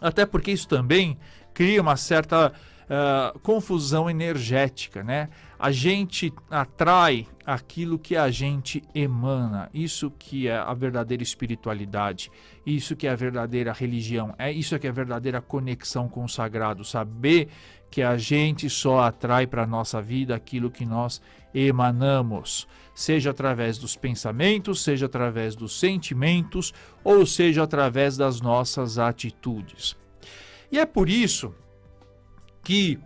Até 0.00 0.26
porque 0.26 0.50
isso 0.50 0.68
também 0.68 1.18
cria 1.52 1.80
uma 1.80 1.96
certa 1.96 2.52
uh, 2.84 3.38
confusão 3.40 4.08
energética, 4.10 5.02
né? 5.02 5.28
A 5.58 5.70
gente 5.70 6.32
atrai 6.50 7.26
aquilo 7.46 7.98
que 7.98 8.16
a 8.16 8.30
gente 8.30 8.82
emana. 8.94 9.70
Isso 9.72 10.10
que 10.10 10.48
é 10.48 10.56
a 10.56 10.74
verdadeira 10.74 11.22
espiritualidade. 11.22 12.30
Isso 12.66 12.96
que 12.96 13.06
é 13.06 13.10
a 13.10 13.16
verdadeira 13.16 13.72
religião. 13.72 14.34
É 14.38 14.50
isso 14.52 14.78
que 14.78 14.86
é 14.86 14.90
a 14.90 14.92
verdadeira 14.92 15.40
conexão 15.40 16.08
com 16.08 16.24
o 16.24 16.28
sagrado. 16.28 16.84
Saber 16.84 17.48
que 17.94 18.02
a 18.02 18.18
gente 18.18 18.68
só 18.68 19.02
atrai 19.02 19.46
para 19.46 19.62
a 19.62 19.66
nossa 19.68 20.02
vida 20.02 20.34
aquilo 20.34 20.68
que 20.68 20.84
nós 20.84 21.22
emanamos, 21.54 22.66
seja 22.92 23.30
através 23.30 23.78
dos 23.78 23.94
pensamentos, 23.94 24.82
seja 24.82 25.06
através 25.06 25.54
dos 25.54 25.78
sentimentos, 25.78 26.74
ou 27.04 27.24
seja 27.24 27.62
através 27.62 28.16
das 28.16 28.40
nossas 28.40 28.98
atitudes. 28.98 29.96
E 30.72 30.78
é 30.80 30.84
por 30.84 31.08
isso 31.08 31.54
que 32.64 32.98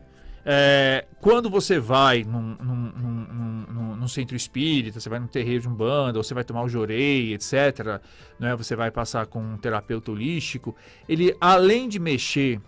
é, 0.43 1.05
quando 1.21 1.51
você 1.51 1.79
vai 1.79 2.25
num, 2.25 2.57
num, 2.59 2.93
num, 2.97 3.97
num, 3.97 4.09
centro 4.09 4.35
espírita, 4.35 5.01
você 5.01 5.11
vai 5.11 5.19
num 5.19 5.27
terreiro 5.27 5.61
de 5.61 5.69
um 5.69 5.75
bando, 5.75 6.17
ou 6.17 6.25
você 6.25 6.33
vai 6.33 6.45
tomar 6.45 6.63
o 6.63 6.69
jorei, 6.71 7.35
etc., 7.35 8.01
né, 8.41 8.57
você 8.57 8.75
vai 8.75 8.91
passar 8.91 9.27
com 9.27 9.39
um 9.39 9.59
terapeuta 9.59 10.11
holístico, 10.11 10.75
ele, 11.07 11.37
além 11.39 11.91
de 11.91 11.99
mexer, 11.99 12.59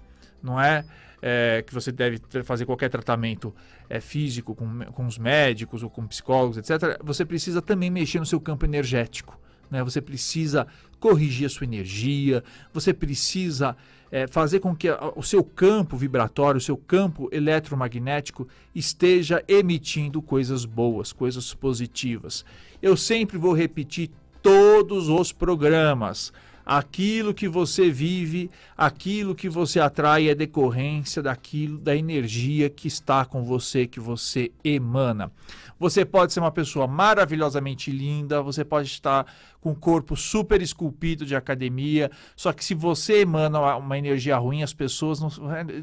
não 0.43 0.61
é, 0.61 0.85
é 1.23 1.63
que 1.67 1.73
você 1.75 1.93
deve 1.93 2.21
fazer 2.45 2.65
qualquer 2.67 2.89
tratamento 2.89 3.55
é, 3.89 4.01
físico 4.01 4.55
com, 4.55 4.85
com 4.93 5.07
os 5.07 5.19
médicos 5.19 5.83
ou 5.83 5.91
com 5.91 6.07
psicólogos, 6.07 6.57
etc., 6.59 6.99
você 7.03 7.25
precisa 7.25 7.61
também 7.61 7.91
mexer 7.91 8.19
no 8.19 8.27
seu 8.27 8.41
campo 8.41 8.65
energético. 8.65 9.39
Né? 9.71 9.83
Você 9.85 10.01
precisa 10.01 10.67
corrigir 10.99 11.47
a 11.47 11.49
sua 11.49 11.65
energia, 11.65 12.43
você 12.73 12.93
precisa 12.93 13.77
é, 14.11 14.27
fazer 14.27 14.61
com 14.61 14.75
que 14.75 14.89
o 15.15 15.23
seu 15.23 15.45
campo 15.45 15.97
vibratório, 15.97 16.59
o 16.59 16.63
seu 16.63 16.77
campo 16.77 17.29
eletromagnético 17.33 18.49
esteja 18.75 19.43
emitindo 19.47 20.21
coisas 20.21 20.65
boas, 20.65 21.13
coisas 21.13 21.55
positivas. 21.55 22.45
Eu 22.83 22.97
sempre 22.97 23.39
vou 23.39 23.53
repetir 23.53 24.11
todos 24.43 25.09
os 25.09 25.33
programas. 25.33 26.33
Aquilo 26.73 27.35
que 27.35 27.49
você 27.49 27.91
vive, 27.91 28.49
aquilo 28.79 29.35
que 29.35 29.49
você 29.49 29.81
atrai 29.81 30.29
é 30.29 30.37
decorrência 30.37 31.21
daquilo, 31.21 31.77
da 31.77 31.97
energia 31.97 32.71
que 32.71 32.87
está 32.87 33.25
com 33.25 33.43
você, 33.43 33.89
que 33.89 33.99
você 33.99 34.53
emana. 34.63 35.33
Você 35.81 36.05
pode 36.05 36.33
ser 36.33 36.39
uma 36.39 36.53
pessoa 36.53 36.87
maravilhosamente 36.87 37.91
linda, 37.91 38.41
você 38.41 38.65
pode 38.65 38.87
estar 38.87 39.27
com 39.61 39.73
o 39.73 39.75
corpo 39.75 40.15
super 40.15 40.63
esculpido 40.63 41.27
de 41.27 41.35
academia, 41.35 42.09
só 42.37 42.53
que 42.53 42.65
se 42.65 42.73
você 42.73 43.23
emana 43.23 43.77
uma 43.77 43.99
energia 43.99 44.39
ruim, 44.39 44.63
as 44.63 44.73
pessoas 44.73 45.19
não, 45.19 45.29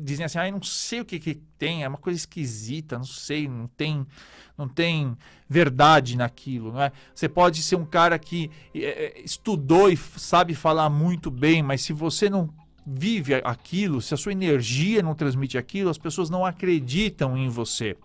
dizem 0.01 0.25
assim, 0.25 0.37
ah, 0.37 0.49
não 0.49 0.63
sei 0.63 1.01
o 1.01 1.05
que, 1.05 1.19
que 1.19 1.35
tem, 1.57 1.83
é 1.83 1.87
uma 1.87 1.97
coisa 1.97 2.17
esquisita, 2.17 2.97
não 2.97 3.05
sei, 3.05 3.45
não 3.45 3.67
tem, 3.67 4.07
não 4.57 4.67
tem 4.67 5.15
verdade 5.47 6.17
naquilo, 6.17 6.71
não 6.73 6.81
é? 6.81 6.91
Você 7.13 7.29
pode 7.29 7.61
ser 7.61 7.75
um 7.75 7.85
cara 7.85 8.17
que 8.17 8.49
é, 8.75 9.21
estudou 9.23 9.89
e 9.89 9.95
sabe 9.95 10.55
falar 10.55 10.89
muito 10.89 11.29
bem, 11.29 11.61
mas 11.61 11.81
se 11.81 11.93
você 11.93 12.29
não 12.29 12.49
vive 12.85 13.35
aquilo, 13.35 14.01
se 14.01 14.13
a 14.13 14.17
sua 14.17 14.31
energia 14.31 15.03
não 15.03 15.13
transmite 15.13 15.57
aquilo, 15.57 15.89
as 15.89 15.97
pessoas 15.97 16.29
não 16.29 16.45
acreditam 16.45 17.37
em 17.37 17.49
você. 17.49 17.95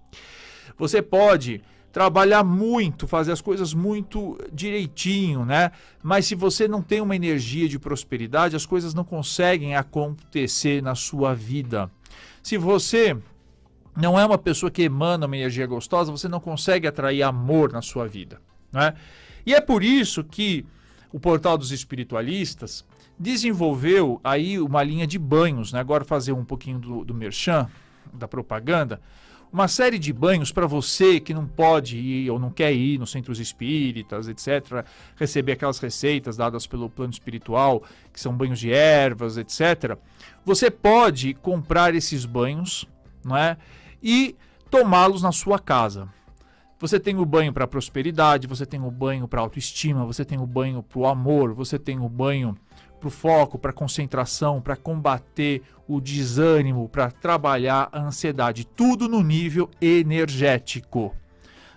Você 0.77 1.01
pode 1.01 1.63
trabalhar 1.93 2.43
muito, 2.43 3.07
fazer 3.07 3.33
as 3.33 3.41
coisas 3.41 3.75
muito 3.75 4.39
direitinho, 4.53 5.45
né? 5.45 5.71
Mas 6.03 6.27
se 6.27 6.35
você 6.35 6.67
não 6.67 6.83
tem 6.83 7.01
uma 7.01 7.15
energia 7.15 7.69
de 7.69 7.79
prosperidade, 7.79 8.57
as 8.57 8.67
coisas 8.67 8.95
não 8.95 9.05
conseguem 9.05 9.77
acontecer 9.77 10.83
na 10.83 10.95
sua 10.95 11.35
vida. 11.35 11.91
Se 12.43 12.57
você 12.57 13.17
não 13.97 14.19
é 14.19 14.25
uma 14.25 14.39
pessoa 14.39 14.71
que 14.71 14.83
emana 14.83 15.27
uma 15.27 15.37
energia 15.37 15.67
gostosa, 15.67 16.11
você 16.11 16.29
não 16.29 16.41
consegue 16.41 16.87
atrair 16.87 17.23
amor 17.23 17.73
na 17.73 17.83
sua 17.83 18.07
vida, 18.07 18.41
né? 18.73 18.95
E 19.45 19.55
é 19.55 19.61
por 19.61 19.83
isso 19.83 20.23
que 20.25 20.65
o 21.13 21.21
Portal 21.21 21.59
dos 21.59 21.73
Espiritualistas 21.73 22.85
desenvolveu 23.19 24.21
aí 24.25 24.59
uma 24.59 24.83
linha 24.83 25.07
de 25.07 25.19
banhos, 25.19 25.73
né? 25.73 25.81
Agora 25.81 26.05
fazer 26.05 26.33
um 26.33 26.45
pouquinho 26.45 26.79
do, 26.79 27.05
do 27.05 27.15
merchan, 27.15 27.69
da 28.13 28.27
propaganda, 28.27 29.01
uma 29.53 29.69
série 29.69 29.99
de 29.99 30.13
banhos 30.15 30.51
para 30.51 30.67
você 30.67 31.21
que 31.21 31.35
não 31.35 31.47
pode 31.47 31.99
ir 31.99 32.31
ou 32.31 32.39
não 32.39 32.51
quer 32.51 32.73
ir 32.73 32.99
nos 32.99 33.11
centros 33.11 33.39
espíritas, 33.39 34.27
etc., 34.27 34.85
receber 35.15 35.53
aquelas 35.53 35.79
receitas 35.79 36.39
dadas 36.39 36.67
pelo 36.67 36.89
plano 36.89 37.13
espiritual, 37.13 37.83
que 38.11 38.19
são 38.19 38.35
banhos 38.35 38.59
de 38.59 38.73
ervas, 38.73 39.37
etc. 39.37 39.99
Você 40.43 40.71
pode 40.71 41.35
comprar 41.35 41.95
esses 41.95 42.25
banhos, 42.25 42.89
não 43.23 43.37
é? 43.37 43.59
E 44.03 44.37
tomá-los 44.71 45.23
na 45.23 45.33
sua 45.33 45.59
casa. 45.59 46.09
Você 46.79 46.99
tem 46.99 47.17
o 47.17 47.25
banho 47.25 47.53
para 47.53 47.67
prosperidade, 47.67 48.49
você 48.49 48.67
tem 48.67 48.83
o 48.83 48.91
banho 48.91 49.29
para 49.29 49.41
autoestima, 49.41 50.05
você 50.05 50.25
tem 50.25 50.41
o 50.41 50.47
banho 50.47 50.83
para 50.83 50.99
o 50.99 51.07
amor, 51.07 51.55
você 51.55 51.79
tem 51.79 52.01
o 52.01 52.09
banho 52.09 52.57
para 52.99 53.09
o 53.09 53.11
foco, 53.11 53.59
para 53.59 53.73
concentração, 53.73 54.61
para 54.61 54.77
combater 54.77 55.63
o 55.87 56.01
desânimo, 56.01 56.89
para 56.89 57.11
trabalhar 57.11 57.89
a 57.93 58.01
ansiedade, 58.01 58.65
tudo 58.65 59.09
no 59.09 59.23
nível 59.23 59.71
energético. 59.81 61.15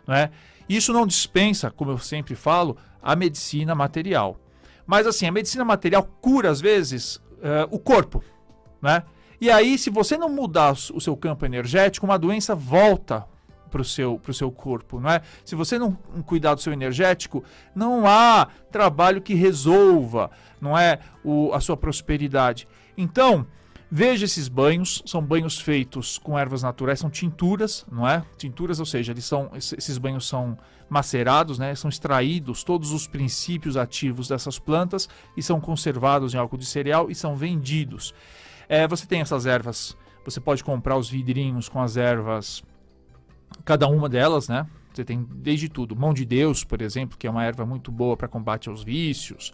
Não 0.07 0.15
é? 0.15 0.31
Isso 0.67 0.93
não 0.93 1.05
dispensa, 1.05 1.69
como 1.69 1.91
eu 1.91 1.97
sempre 1.99 2.35
falo, 2.35 2.77
a 3.01 3.15
medicina 3.15 3.75
material. 3.75 4.39
Mas 4.87 5.05
assim, 5.05 5.27
a 5.27 5.31
medicina 5.31 5.65
material 5.65 6.03
cura 6.21 6.49
às 6.49 6.61
vezes 6.61 7.17
uh, 7.17 7.67
o 7.69 7.79
corpo, 7.79 8.23
né? 8.81 9.03
E 9.39 9.51
aí, 9.51 9.77
se 9.77 9.89
você 9.89 10.17
não 10.17 10.29
mudar 10.29 10.71
o 10.71 11.01
seu 11.01 11.15
campo 11.15 11.45
energético, 11.45 12.05
uma 12.05 12.17
doença 12.17 12.55
volta 12.55 13.25
para 13.69 13.81
o 13.81 13.85
seu, 13.85 14.17
pro 14.17 14.33
seu 14.33 14.49
corpo, 14.51 15.01
não 15.01 15.09
é? 15.09 15.21
Se 15.43 15.53
você 15.53 15.77
não 15.77 15.91
cuidar 16.25 16.55
do 16.55 16.61
seu 16.61 16.71
energético, 16.71 17.43
não 17.75 18.07
há 18.07 18.47
trabalho 18.71 19.21
que 19.21 19.33
resolva, 19.33 20.31
não 20.61 20.77
é, 20.77 20.99
o, 21.23 21.51
a 21.53 21.59
sua 21.59 21.75
prosperidade. 21.75 22.67
Então, 22.97 23.45
veja 23.91 24.23
esses 24.23 24.47
banhos, 24.47 25.03
são 25.05 25.21
banhos 25.21 25.59
feitos 25.59 26.17
com 26.17 26.39
ervas 26.39 26.63
naturais, 26.63 26.99
são 26.99 27.09
tinturas, 27.09 27.85
não 27.91 28.07
é? 28.07 28.23
Tinturas, 28.37 28.79
ou 28.79 28.85
seja, 28.85 29.11
eles 29.11 29.25
são, 29.25 29.51
esses 29.53 29.97
banhos 29.97 30.25
são 30.25 30.57
macerados, 30.89 31.59
né? 31.59 31.75
São 31.75 31.89
extraídos 31.89 32.63
todos 32.63 32.91
os 32.91 33.07
princípios 33.07 33.75
ativos 33.75 34.29
dessas 34.29 34.57
plantas 34.57 35.09
e 35.35 35.43
são 35.43 35.59
conservados 35.59 36.33
em 36.33 36.37
álcool 36.37 36.57
de 36.57 36.65
cereal 36.65 37.11
e 37.11 37.15
são 37.15 37.35
vendidos. 37.35 38.13
É, 38.67 38.87
você 38.87 39.05
tem 39.05 39.21
essas 39.21 39.45
ervas, 39.45 39.95
você 40.23 40.39
pode 40.39 40.63
comprar 40.63 40.97
os 40.97 41.09
vidrinhos 41.09 41.69
com 41.69 41.81
as 41.81 41.97
ervas 41.97 42.63
cada 43.63 43.87
uma 43.87 44.09
delas, 44.09 44.47
né? 44.49 44.65
Você 44.93 45.03
tem 45.03 45.27
desde 45.29 45.67
tudo. 45.67 45.95
Mão 45.95 46.13
de 46.13 46.25
Deus, 46.25 46.63
por 46.63 46.81
exemplo, 46.81 47.17
que 47.17 47.27
é 47.27 47.29
uma 47.29 47.43
erva 47.43 47.65
muito 47.65 47.91
boa 47.91 48.15
para 48.15 48.27
combate 48.27 48.69
aos 48.69 48.83
vícios, 48.83 49.53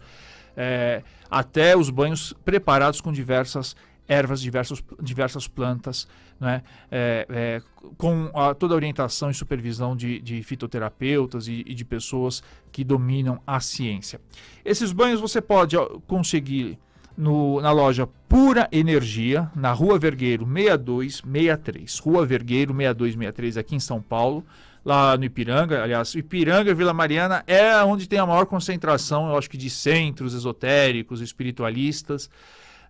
é, 0.56 1.02
até 1.30 1.76
os 1.76 1.90
banhos 1.90 2.32
preparados 2.44 3.00
com 3.00 3.12
diversas 3.12 3.74
ervas, 4.08 4.40
diversas, 4.40 4.82
diversas 5.00 5.48
plantas, 5.48 6.06
né? 6.38 6.62
É, 6.90 7.26
é, 7.30 7.62
com 7.96 8.30
a, 8.34 8.54
toda 8.54 8.74
a 8.74 8.76
orientação 8.76 9.30
e 9.30 9.34
supervisão 9.34 9.96
de, 9.96 10.20
de 10.20 10.42
fitoterapeutas 10.42 11.48
e, 11.48 11.64
e, 11.66 11.74
de 11.74 11.84
pessoas 11.84 12.42
que 12.70 12.84
dominam 12.84 13.40
a 13.46 13.60
ciência. 13.60 14.20
Esses 14.64 14.92
banhos 14.92 15.20
você 15.20 15.40
pode 15.40 15.76
conseguir 16.06 16.78
no, 17.16 17.60
na 17.60 17.70
loja 17.70 18.06
Pura 18.28 18.68
Energia, 18.72 19.50
na 19.54 19.72
Rua 19.72 19.98
Vergueiro 19.98 20.44
6263. 20.46 21.98
Rua 21.98 22.24
Vergueiro 22.24 22.72
6263, 22.72 23.56
aqui 23.56 23.76
em 23.76 23.80
São 23.80 24.00
Paulo, 24.00 24.44
lá 24.84 25.16
no 25.16 25.24
Ipiranga. 25.24 25.82
Aliás, 25.82 26.14
Ipiranga 26.14 26.74
Vila 26.74 26.92
Mariana 26.92 27.44
é 27.46 27.76
onde 27.84 28.08
tem 28.08 28.18
a 28.18 28.26
maior 28.26 28.46
concentração, 28.46 29.28
eu 29.28 29.36
acho 29.36 29.50
que, 29.50 29.58
de 29.58 29.70
centros 29.70 30.34
esotéricos, 30.34 31.20
espiritualistas, 31.20 32.30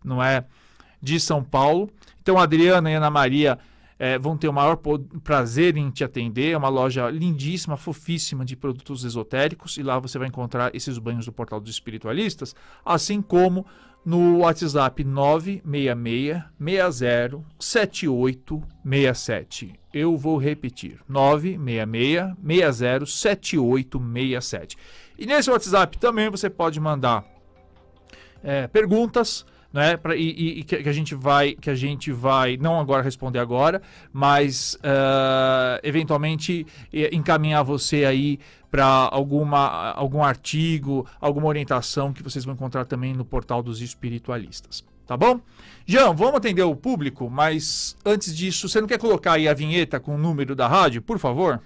não 0.04 0.22
é? 0.22 0.44
De 1.00 1.18
São 1.18 1.42
Paulo. 1.42 1.90
Então, 2.20 2.38
Adriana 2.38 2.90
e 2.90 2.94
Ana 2.94 3.10
Maria 3.10 3.58
é, 4.02 4.18
vão 4.18 4.36
ter 4.36 4.48
o 4.48 4.52
maior 4.52 4.76
prazer 5.22 5.76
em 5.76 5.88
te 5.88 6.02
atender. 6.02 6.50
É 6.50 6.56
uma 6.56 6.68
loja 6.68 7.08
lindíssima, 7.08 7.76
fofíssima 7.76 8.44
de 8.44 8.56
produtos 8.56 9.04
esotéricos. 9.04 9.76
E 9.76 9.82
lá 9.84 9.96
você 10.00 10.18
vai 10.18 10.26
encontrar 10.26 10.74
esses 10.74 10.98
banhos 10.98 11.26
do 11.26 11.32
Portal 11.32 11.60
dos 11.60 11.70
Espiritualistas, 11.70 12.52
assim 12.84 13.22
como 13.22 13.64
no 14.04 14.38
WhatsApp 14.38 15.04
966 15.04 16.42
60 16.58 17.44
7867. 17.58 19.74
Eu 19.92 20.16
vou 20.16 20.38
repetir: 20.38 20.98
966 21.08 22.34
60 22.44 23.06
7867. 23.06 24.76
E 25.18 25.26
nesse 25.26 25.50
WhatsApp 25.50 25.98
também 25.98 26.30
você 26.30 26.48
pode 26.50 26.80
mandar 26.80 27.24
é, 28.42 28.66
perguntas, 28.66 29.46
né? 29.72 29.96
Pra, 29.96 30.16
e, 30.16 30.60
e, 30.60 30.64
que 30.64 30.88
a 30.88 30.92
gente 30.92 31.14
vai, 31.14 31.54
que 31.54 31.70
a 31.70 31.74
gente 31.74 32.12
vai, 32.12 32.56
não 32.56 32.80
agora 32.80 33.02
responder 33.02 33.38
agora, 33.38 33.80
mas 34.12 34.74
uh, 34.76 35.78
eventualmente 35.82 36.66
encaminhar 37.12 37.62
você 37.62 38.04
aí 38.04 38.38
para 38.72 38.86
alguma 38.86 39.92
algum 39.92 40.24
artigo, 40.24 41.06
alguma 41.20 41.46
orientação 41.46 42.10
que 42.10 42.22
vocês 42.22 42.42
vão 42.42 42.54
encontrar 42.54 42.86
também 42.86 43.12
no 43.12 43.22
portal 43.22 43.62
dos 43.62 43.82
espiritualistas, 43.82 44.82
tá 45.06 45.14
bom? 45.14 45.40
Jean, 45.84 46.14
vamos 46.14 46.36
atender 46.36 46.62
o 46.62 46.74
público, 46.74 47.28
mas 47.28 47.94
antes 48.02 48.34
disso, 48.34 48.66
você 48.70 48.80
não 48.80 48.88
quer 48.88 48.98
colocar 48.98 49.34
aí 49.34 49.46
a 49.46 49.52
vinheta 49.52 50.00
com 50.00 50.14
o 50.14 50.18
número 50.18 50.56
da 50.56 50.66
rádio, 50.66 51.02
por 51.02 51.18
favor? 51.18 51.60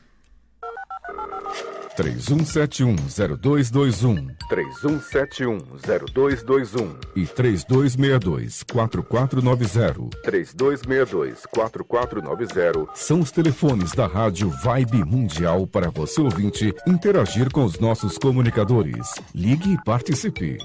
31710221 1.97 4.37
31710221 4.51 6.97
e 7.17 7.23
3262-4490 7.25 10.11
3262-4490 10.25 12.89
são 12.95 13.21
os 13.21 13.31
telefones 13.31 13.93
da 13.93 14.07
Rádio 14.07 14.51
Vibe 14.51 15.05
Mundial 15.05 15.67
para 15.67 15.91
você 15.91 16.21
ouvinte 16.21 16.75
interagir 16.87 17.51
com 17.51 17.65
os 17.65 17.79
nossos 17.81 18.19
comunicadores. 18.19 19.15
Ligue 19.35 19.73
e 19.75 19.85
participe. 19.85 20.59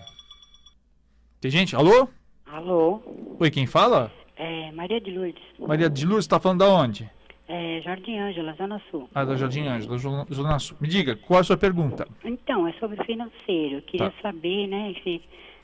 Tem 1.40 1.50
gente? 1.50 1.76
Alô? 1.76 2.08
Alô, 2.46 3.02
Oi, 3.40 3.50
quem 3.50 3.66
fala? 3.66 4.12
é 4.38 4.72
Maria 4.72 5.00
de 5.00 5.12
Lourdes, 5.12 5.42
Maria 5.60 5.90
de 5.90 6.06
Lourdes, 6.06 6.26
está 6.26 6.40
falando 6.40 6.60
da 6.60 6.70
onde? 6.70 7.10
É 7.52 7.82
Jardim 7.82 8.18
Ângela, 8.18 8.54
Zona 8.54 8.82
Sul. 8.90 9.10
Ah, 9.14 9.26
da 9.26 9.36
Jardim 9.36 9.68
Ângela, 9.68 9.98
Zona 9.98 10.60
Sul. 10.60 10.78
Me 10.80 10.88
diga, 10.88 11.16
qual 11.16 11.40
é 11.40 11.42
a 11.42 11.44
sua 11.44 11.58
pergunta? 11.58 12.08
Então, 12.24 12.68
é 12.68 12.74
sobre 12.74 13.04
financeiro. 13.04 13.76
Eu 13.76 13.82
queria 13.82 14.10
Tá. 14.10 14.22
saber, 14.22 14.68
né, 14.68 14.96
se, 15.04 15.22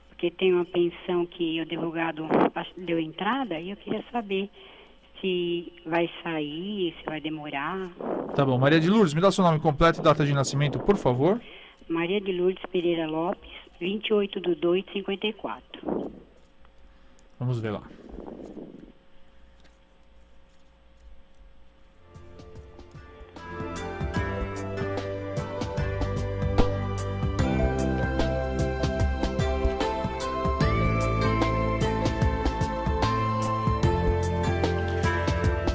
porque 0.09 0.29
tem 0.31 0.53
uma 0.53 0.65
pensão 0.65 1.25
que 1.25 1.59
o 1.59 1.61
advogado 1.63 2.27
deu 2.77 2.99
entrada 2.99 3.59
e 3.59 3.69
eu 3.71 3.77
queria 3.77 4.03
saber 4.11 4.49
se 5.21 5.71
vai 5.85 6.09
sair, 6.23 6.93
se 6.99 7.05
vai 7.05 7.19
demorar. 7.21 7.89
Tá 8.35 8.45
bom, 8.45 8.57
Maria 8.57 8.79
de 8.79 8.89
Lourdes, 8.89 9.13
me 9.13 9.21
dá 9.21 9.31
seu 9.31 9.43
nome 9.43 9.59
completo 9.59 9.99
e 9.99 10.03
data 10.03 10.25
de 10.25 10.33
nascimento, 10.33 10.79
por 10.79 10.97
favor. 10.97 11.41
Maria 11.89 12.19
de 12.21 12.31
Lourdes 12.33 12.61
Pereira 12.71 13.07
Lopes, 13.07 13.49
28 13.79 14.41
de 14.41 14.55
2 14.55 14.85
de 14.85 14.91
54. 14.93 16.11
Vamos 17.39 17.59
ver 17.59 17.71
lá. 17.71 17.83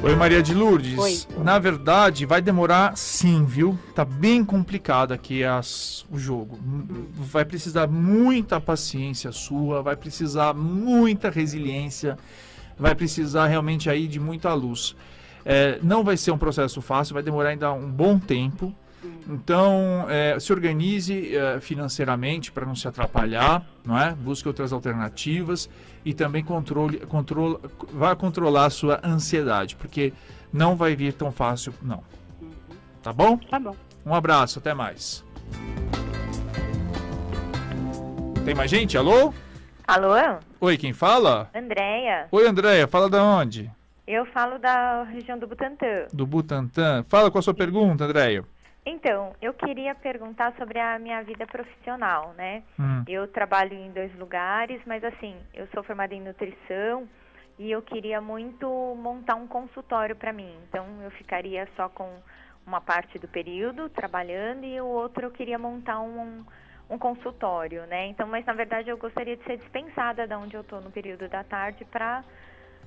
Oi, 0.04 0.16
Maria 0.16 0.42
de 0.42 0.52
Lourdes. 0.52 0.98
Oi. 0.98 1.20
Na 1.44 1.60
verdade, 1.60 2.26
vai 2.26 2.42
demorar 2.42 2.96
sim, 2.96 3.44
viu? 3.44 3.78
Tá 3.94 4.04
bem 4.04 4.44
complicado 4.44 5.12
aqui 5.12 5.44
as, 5.44 6.04
o 6.10 6.18
jogo. 6.18 6.58
Vai 7.14 7.44
precisar 7.44 7.86
muita 7.86 8.60
paciência 8.60 9.30
sua, 9.30 9.80
vai 9.80 9.94
precisar 9.94 10.54
muita 10.54 11.30
resiliência, 11.30 12.18
vai 12.76 12.96
precisar 12.96 13.46
realmente 13.46 13.88
aí 13.88 14.08
de 14.08 14.18
muita 14.18 14.52
luz. 14.52 14.96
É, 15.44 15.78
não 15.84 16.02
vai 16.02 16.16
ser 16.16 16.32
um 16.32 16.38
processo 16.38 16.82
fácil, 16.82 17.14
vai 17.14 17.22
demorar 17.22 17.50
ainda 17.50 17.72
um 17.72 17.88
bom 17.88 18.18
tempo. 18.18 18.74
Então, 19.28 20.06
é, 20.08 20.38
se 20.40 20.52
organize 20.52 21.36
é, 21.36 21.60
financeiramente 21.60 22.50
para 22.50 22.66
não 22.66 22.74
se 22.74 22.86
atrapalhar, 22.88 23.64
não 23.84 23.98
é? 23.98 24.12
Busque 24.12 24.48
outras 24.48 24.72
alternativas 24.72 25.68
e 26.04 26.12
também 26.12 26.42
controle, 26.42 26.98
controla, 27.00 27.60
vá 27.92 28.16
controlar 28.16 28.66
a 28.66 28.70
sua 28.70 29.00
ansiedade, 29.04 29.76
porque 29.76 30.12
não 30.52 30.76
vai 30.76 30.96
vir 30.96 31.12
tão 31.12 31.30
fácil, 31.30 31.72
não. 31.80 32.02
Tá 33.02 33.12
bom? 33.12 33.36
Tá 33.38 33.58
bom. 33.58 33.76
Um 34.04 34.14
abraço, 34.14 34.58
até 34.58 34.74
mais. 34.74 35.24
Tem 38.44 38.54
mais 38.54 38.70
gente? 38.70 38.98
Alô? 38.98 39.32
Alô? 39.86 40.14
Oi, 40.60 40.76
quem 40.76 40.92
fala? 40.92 41.48
Andréia. 41.54 42.26
Oi, 42.30 42.46
Andréia, 42.46 42.88
fala 42.88 43.08
da 43.08 43.22
onde? 43.22 43.70
Eu 44.06 44.26
falo 44.26 44.58
da 44.58 45.04
região 45.04 45.38
do 45.38 45.46
Butantã. 45.46 46.06
Do 46.12 46.26
Butantã. 46.26 47.04
Fala 47.08 47.30
com 47.30 47.38
a 47.38 47.42
sua 47.42 47.54
pergunta, 47.54 48.04
Andréia. 48.04 48.44
Então, 48.84 49.34
eu 49.40 49.54
queria 49.54 49.94
perguntar 49.94 50.52
sobre 50.58 50.78
a 50.78 50.98
minha 50.98 51.22
vida 51.22 51.46
profissional, 51.46 52.32
né? 52.36 52.64
Hum. 52.78 53.04
Eu 53.06 53.28
trabalho 53.28 53.74
em 53.74 53.92
dois 53.92 54.12
lugares, 54.18 54.80
mas 54.86 55.04
assim, 55.04 55.36
eu 55.54 55.68
sou 55.68 55.82
formada 55.84 56.14
em 56.14 56.20
nutrição 56.20 57.08
e 57.58 57.70
eu 57.70 57.80
queria 57.80 58.20
muito 58.20 58.66
montar 58.96 59.36
um 59.36 59.46
consultório 59.46 60.16
para 60.16 60.32
mim. 60.32 60.52
Então, 60.68 60.84
eu 61.02 61.10
ficaria 61.12 61.68
só 61.76 61.88
com 61.88 62.10
uma 62.66 62.80
parte 62.80 63.18
do 63.18 63.28
período 63.28 63.88
trabalhando 63.88 64.64
e 64.64 64.80
o 64.80 64.86
outro 64.86 65.26
eu 65.26 65.30
queria 65.30 65.58
montar 65.58 66.00
um, 66.00 66.44
um 66.88 66.98
consultório, 66.98 67.86
né? 67.86 68.06
Então, 68.06 68.26
mas 68.26 68.44
na 68.44 68.52
verdade 68.52 68.88
eu 68.90 68.96
gostaria 68.96 69.36
de 69.36 69.44
ser 69.44 69.58
dispensada 69.58 70.26
da 70.26 70.38
onde 70.38 70.56
eu 70.56 70.60
estou 70.60 70.80
no 70.80 70.90
período 70.90 71.28
da 71.28 71.42
tarde 71.42 71.84
para, 71.84 72.24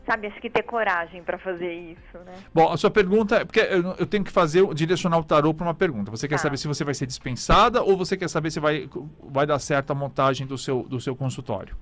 sabe, 0.06 0.28
acho 0.28 0.40
que 0.40 0.50
ter 0.50 0.64
coragem 0.64 1.24
para 1.24 1.38
fazer 1.38 1.74
isso, 1.74 2.18
né? 2.26 2.34
Bom, 2.54 2.72
a 2.72 2.78
sua 2.78 2.90
pergunta 2.92 3.38
é 3.38 3.46
porque 3.46 3.60
eu, 3.60 3.96
eu 4.00 4.06
tenho 4.06 4.24
que 4.24 4.32
fazer 4.32 4.66
direcionar 4.74 5.18
o 5.18 5.24
tarô 5.24 5.54
para 5.54 5.66
uma 5.66 5.74
pergunta. 5.74 6.12
Você 6.12 6.28
quer 6.28 6.36
Tá. 6.36 6.44
saber 6.44 6.58
se 6.58 6.68
você 6.68 6.84
vai 6.84 6.94
ser 6.94 7.06
dispensada 7.06 7.82
ou 7.82 7.98
você 7.98 8.16
quer 8.16 8.30
saber 8.30 8.52
se 8.52 8.60
vai, 8.60 8.90
vai 9.24 9.46
dar 9.46 9.60
certo 9.60 9.92
a 9.92 9.96
montagem 9.96 10.46
do 10.48 10.58
seu, 10.58 10.84
do 10.84 11.00
seu 11.00 11.16
consultório? 11.16 11.76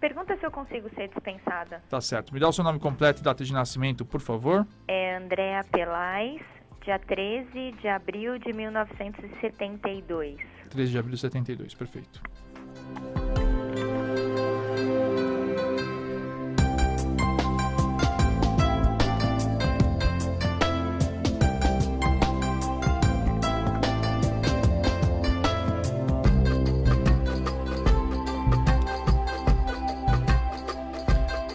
Pergunta 0.00 0.36
se 0.36 0.46
eu 0.46 0.50
consigo 0.50 0.88
ser 0.94 1.08
dispensada. 1.08 1.82
Tá 1.88 2.00
certo. 2.00 2.32
Me 2.32 2.38
dá 2.38 2.48
o 2.48 2.52
seu 2.52 2.62
nome 2.62 2.78
completo 2.78 3.20
e 3.20 3.24
data 3.24 3.42
de 3.44 3.52
nascimento, 3.52 4.04
por 4.04 4.20
favor. 4.20 4.64
É 4.86 5.16
Andréa 5.16 5.64
Pelais, 5.64 6.40
dia 6.84 6.98
13 7.00 7.72
de 7.80 7.88
abril 7.88 8.38
de 8.38 8.52
1972. 8.52 10.36
13 10.70 10.92
de 10.92 10.98
abril 10.98 11.14
de 11.14 11.20
72, 11.20 11.74
perfeito. 11.74 12.22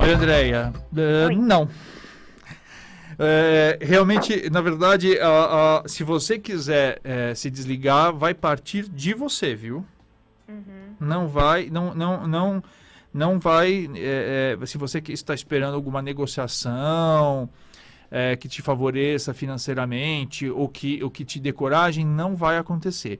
Oi, 0.03 0.13
Andréia. 0.13 0.73
Eh, 0.95 1.25
Oi. 1.27 1.35
não. 1.35 1.69
É, 3.17 3.77
realmente, 3.81 4.49
na 4.49 4.59
verdade, 4.59 5.17
a- 5.19 5.81
a- 5.85 5.87
se 5.87 6.03
você 6.03 6.37
quiser 6.39 6.99
é, 7.03 7.33
se 7.35 7.49
desligar, 7.49 8.11
vai 8.13 8.33
partir 8.33 8.89
de 8.89 9.13
você, 9.13 9.55
viu? 9.55 9.85
Não 10.99 11.27
vai, 11.27 11.69
não, 11.69 11.93
não, 11.93 12.27
não, 12.27 12.63
não 13.13 13.39
vai. 13.39 13.89
é, 13.95 14.57
se 14.65 14.77
você 14.77 15.01
está 15.09 15.33
esperando 15.33 15.73
alguma 15.75 16.01
negociação 16.01 17.49
é, 18.11 18.35
que 18.35 18.47
te 18.47 18.61
favoreça 18.61 19.33
financeiramente 19.33 20.49
ou 20.49 20.67
que, 20.67 21.01
ou 21.03 21.09
que 21.09 21.23
te 21.25 21.39
dê 21.39 21.51
coragem, 21.53 22.05
não 22.05 22.35
vai 22.35 22.57
acontecer. 22.57 23.19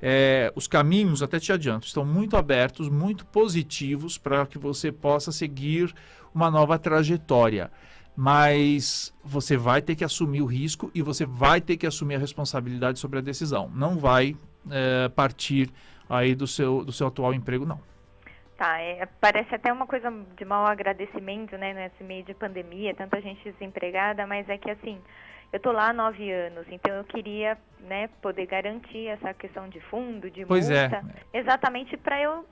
É, 0.00 0.52
os 0.54 0.68
caminhos, 0.68 1.22
até 1.24 1.40
te 1.40 1.52
adianto, 1.52 1.86
estão 1.86 2.04
muito 2.04 2.36
abertos, 2.36 2.88
muito 2.88 3.26
positivos 3.26 4.16
para 4.16 4.46
que 4.46 4.56
você 4.56 4.92
possa 4.92 5.32
seguir 5.32 5.92
uma 6.38 6.50
nova 6.50 6.78
trajetória. 6.78 7.70
Mas 8.16 9.14
você 9.22 9.56
vai 9.56 9.82
ter 9.82 9.94
que 9.94 10.04
assumir 10.04 10.40
o 10.42 10.46
risco 10.46 10.90
e 10.94 11.02
você 11.02 11.24
vai 11.24 11.60
ter 11.60 11.76
que 11.76 11.86
assumir 11.86 12.16
a 12.16 12.18
responsabilidade 12.18 12.98
sobre 12.98 13.18
a 13.18 13.22
decisão. 13.22 13.70
Não 13.74 13.96
vai 13.96 14.34
é, 14.70 15.08
partir 15.08 15.70
aí 16.08 16.34
do 16.34 16.46
seu, 16.46 16.84
do 16.84 16.92
seu 16.92 17.06
atual 17.08 17.34
emprego, 17.34 17.64
não. 17.64 17.80
Tá, 18.56 18.80
é, 18.80 19.06
parece 19.20 19.54
até 19.54 19.72
uma 19.72 19.86
coisa 19.86 20.12
de 20.36 20.44
mau 20.44 20.66
agradecimento, 20.66 21.56
né, 21.56 21.72
nesse 21.72 22.02
meio 22.02 22.24
de 22.24 22.34
pandemia, 22.34 22.92
tanta 22.92 23.20
gente 23.20 23.52
desempregada, 23.52 24.26
mas 24.26 24.48
é 24.48 24.58
que 24.58 24.68
assim, 24.68 24.98
eu 25.52 25.60
tô 25.60 25.70
lá 25.70 25.90
há 25.90 25.92
nove 25.92 26.28
anos, 26.32 26.66
então 26.68 26.92
eu 26.92 27.04
queria, 27.04 27.56
né, 27.78 28.08
poder 28.20 28.46
garantir 28.46 29.06
essa 29.06 29.32
questão 29.32 29.68
de 29.68 29.78
fundo, 29.82 30.28
de 30.28 30.44
Pois 30.44 30.68
é. 30.70 30.88
multa, 30.88 31.04
exatamente 31.32 31.96
para 31.96 32.20
eu 32.20 32.44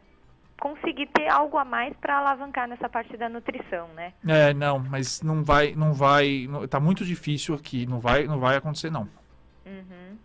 conseguir 0.60 1.06
ter 1.08 1.28
algo 1.28 1.56
a 1.58 1.64
mais 1.64 1.94
para 1.96 2.18
alavancar 2.18 2.68
nessa 2.68 2.88
parte 2.88 3.16
da 3.16 3.28
nutrição, 3.28 3.88
né? 3.94 4.12
É, 4.26 4.54
não, 4.54 4.78
mas 4.78 5.22
não 5.22 5.44
vai, 5.44 5.74
não 5.74 5.92
vai, 5.92 6.46
não, 6.48 6.66
tá 6.66 6.80
muito 6.80 7.04
difícil 7.04 7.54
aqui, 7.54 7.86
não 7.86 8.00
vai, 8.00 8.24
não 8.24 8.38
vai 8.38 8.56
acontecer 8.56 8.90
não. 8.90 9.08
Uhum. 9.66 10.18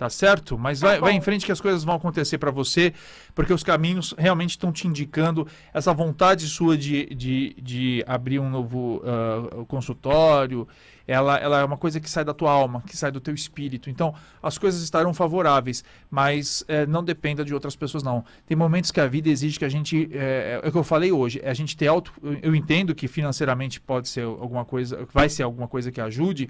Tá 0.00 0.08
certo? 0.08 0.56
Mas 0.56 0.80
Tá 0.80 0.86
vai, 0.86 0.98
vai 0.98 1.12
em 1.12 1.20
frente 1.20 1.44
que 1.44 1.52
as 1.52 1.60
coisas 1.60 1.84
vão 1.84 1.94
acontecer 1.94 2.38
para 2.38 2.50
você, 2.50 2.94
porque 3.34 3.52
os 3.52 3.62
caminhos 3.62 4.14
realmente 4.16 4.52
estão 4.52 4.72
te 4.72 4.88
indicando 4.88 5.46
essa 5.74 5.92
vontade 5.92 6.48
sua 6.48 6.74
de, 6.74 7.04
de, 7.14 7.54
de 7.60 8.02
abrir 8.06 8.38
um 8.38 8.48
novo 8.48 9.02
ah, 9.04 9.62
consultório. 9.68 10.66
Ela, 11.06 11.36
ela 11.36 11.60
é 11.60 11.64
uma 11.66 11.76
coisa 11.76 12.00
que 12.00 12.08
sai 12.08 12.24
da 12.24 12.32
tua 12.32 12.50
alma, 12.50 12.82
que 12.86 12.96
sai 12.96 13.12
do 13.12 13.20
teu 13.20 13.34
espírito. 13.34 13.90
Então, 13.90 14.14
as 14.42 14.56
coisas 14.56 14.80
estarão 14.82 15.12
favoráveis, 15.12 15.84
mas 16.10 16.64
eh, 16.66 16.86
não 16.86 17.04
dependa 17.04 17.44
de 17.44 17.52
outras 17.52 17.76
pessoas, 17.76 18.02
não. 18.02 18.24
Tem 18.46 18.56
momentos 18.56 18.90
que 18.90 19.00
a 19.02 19.06
vida 19.06 19.28
exige 19.28 19.58
que 19.58 19.66
a 19.66 19.68
gente. 19.68 20.08
eh, 20.12 20.60
É, 20.64 20.66
o 20.66 20.72
que 20.72 20.78
eu 20.78 20.84
falei 20.84 21.12
hoje, 21.12 21.40
é 21.42 21.50
a 21.50 21.54
gente 21.54 21.76
ter 21.76 21.88
auto. 21.88 22.10
Eu, 22.22 22.38
eu 22.40 22.54
entendo 22.54 22.94
que 22.94 23.06
financeiramente 23.06 23.78
pode 23.80 24.08
ser 24.08 24.22
alguma 24.24 24.64
coisa, 24.64 25.06
vai 25.12 25.28
ser 25.28 25.42
alguma 25.42 25.68
coisa 25.68 25.90
que 25.92 26.00
ajude, 26.00 26.48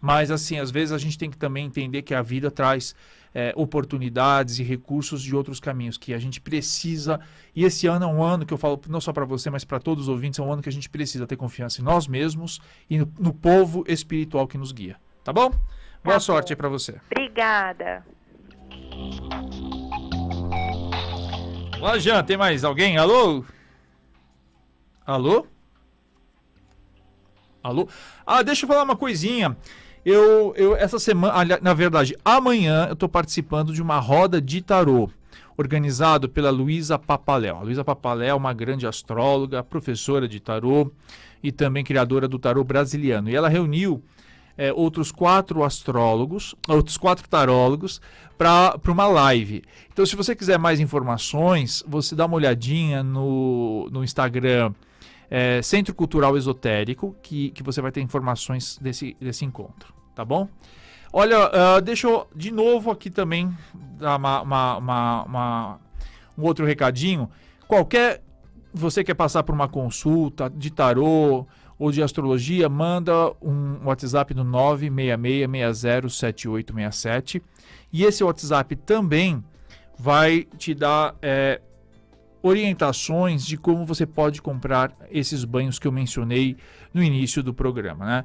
Mas, 0.00 0.30
assim, 0.30 0.58
às 0.58 0.70
vezes 0.70 0.92
a 0.92 0.98
gente 0.98 1.18
tem 1.18 1.30
que 1.30 1.36
também 1.36 1.66
entender 1.66 2.02
que 2.02 2.14
a 2.14 2.22
vida 2.22 2.50
traz 2.50 2.94
é, 3.34 3.52
oportunidades 3.54 4.58
e 4.58 4.62
recursos 4.62 5.22
de 5.22 5.36
outros 5.36 5.60
caminhos 5.60 5.98
que 5.98 6.14
a 6.14 6.18
gente 6.18 6.40
precisa. 6.40 7.20
E 7.54 7.64
esse 7.64 7.86
ano 7.86 8.06
é 8.06 8.08
um 8.08 8.22
ano 8.22 8.46
que 8.46 8.54
eu 8.54 8.58
falo 8.58 8.80
não 8.88 9.00
só 9.00 9.12
para 9.12 9.24
você, 9.24 9.50
mas 9.50 9.64
para 9.64 9.78
todos 9.78 10.04
os 10.04 10.08
ouvintes, 10.08 10.38
é 10.38 10.42
um 10.42 10.52
ano 10.52 10.62
que 10.62 10.68
a 10.68 10.72
gente 10.72 10.88
precisa 10.88 11.26
ter 11.26 11.36
confiança 11.36 11.80
em 11.80 11.84
nós 11.84 12.06
mesmos 12.08 12.60
e 12.88 12.98
no, 12.98 13.12
no 13.18 13.32
povo 13.34 13.84
espiritual 13.86 14.48
que 14.48 14.56
nos 14.56 14.72
guia. 14.72 14.96
Tá 15.22 15.32
bom? 15.32 15.50
Boa 16.02 16.14
Tá 16.14 16.20
sorte 16.20 16.48
bom. 16.48 16.52
aí 16.52 16.56
para 16.56 16.68
você. 16.68 17.00
Obrigada. 17.10 18.04
Lá, 21.78 21.98
Jean, 21.98 22.22
tem 22.24 22.36
mais 22.36 22.64
alguém? 22.64 22.96
Alô? 22.98 23.44
Alô? 25.06 25.46
Alô? 27.62 27.88
Ah, 28.26 28.42
deixa 28.42 28.64
eu 28.64 28.68
falar 28.68 28.82
uma 28.82 28.96
coisinha. 28.96 29.56
Eu, 30.04 30.54
eu 30.56 30.74
essa 30.76 30.98
semana, 30.98 31.58
na 31.60 31.74
verdade, 31.74 32.16
amanhã 32.24 32.86
eu 32.88 32.94
estou 32.94 33.08
participando 33.08 33.72
de 33.72 33.82
uma 33.82 33.98
roda 33.98 34.40
de 34.40 34.62
tarô 34.62 35.10
organizado 35.56 36.28
pela 36.28 36.50
Luísa 36.50 36.98
Papaléu. 36.98 37.56
A 37.56 37.62
Luísa 37.62 37.84
Papaléu 37.84 38.30
é 38.30 38.34
uma 38.34 38.54
grande 38.54 38.86
astróloga, 38.86 39.62
professora 39.62 40.26
de 40.26 40.40
tarô 40.40 40.90
e 41.42 41.52
também 41.52 41.84
criadora 41.84 42.26
do 42.26 42.38
tarô 42.38 42.64
brasiliano. 42.64 43.28
E 43.28 43.36
ela 43.36 43.48
reuniu 43.48 44.02
é, 44.56 44.72
outros 44.72 45.12
quatro 45.12 45.62
astrólogos, 45.62 46.54
outros 46.66 46.96
quatro 46.96 47.28
tarólogos, 47.28 48.00
para 48.38 48.80
uma 48.88 49.06
live. 49.06 49.62
Então, 49.92 50.06
se 50.06 50.16
você 50.16 50.34
quiser 50.34 50.58
mais 50.58 50.80
informações, 50.80 51.84
você 51.86 52.14
dá 52.14 52.24
uma 52.24 52.36
olhadinha 52.36 53.02
no, 53.02 53.86
no 53.92 54.02
Instagram 54.02 54.72
é, 55.30 55.62
Centro 55.62 55.94
Cultural 55.94 56.36
Esotérico, 56.36 57.14
que, 57.22 57.50
que 57.50 57.62
você 57.62 57.80
vai 57.80 57.92
ter 57.92 58.00
informações 58.00 58.76
desse, 58.78 59.16
desse 59.20 59.44
encontro, 59.44 59.94
tá 60.14 60.24
bom? 60.24 60.48
Olha, 61.12 61.38
ah, 61.52 61.80
deixa 61.80 62.06
eu 62.08 62.26
de 62.36 62.50
novo 62.50 62.90
aqui 62.90 63.10
também 63.10 63.50
dar 63.98 64.16
uma, 64.16 64.42
uma- 64.42 64.76
uma- 64.78 65.22
uma- 65.24 65.78
um 66.38 66.42
outro 66.44 66.64
recadinho. 66.66 67.28
Qualquer. 67.66 68.22
Você 68.72 69.02
quer 69.02 69.14
passar 69.14 69.42
por 69.42 69.52
uma 69.52 69.66
consulta 69.68 70.48
de 70.48 70.70
tarô 70.70 71.44
ou 71.76 71.90
de 71.90 72.00
astrologia, 72.00 72.68
manda 72.68 73.32
um 73.42 73.80
WhatsApp 73.84 74.32
no 74.34 74.44
966607867. 74.44 77.42
E 77.92 78.04
esse 78.04 78.22
WhatsApp 78.22 78.76
também 78.76 79.42
vai 79.98 80.46
te 80.56 80.72
dar 80.74 81.16
é, 81.20 81.60
orientações 82.42 83.44
de 83.44 83.56
como 83.56 83.84
você 83.84 84.06
pode 84.06 84.40
comprar 84.40 84.96
esses 85.10 85.44
banhos 85.44 85.78
que 85.78 85.86
eu 85.86 85.92
mencionei 85.92 86.56
no 86.92 87.02
início 87.02 87.42
do 87.42 87.52
programa, 87.52 88.04
né? 88.04 88.24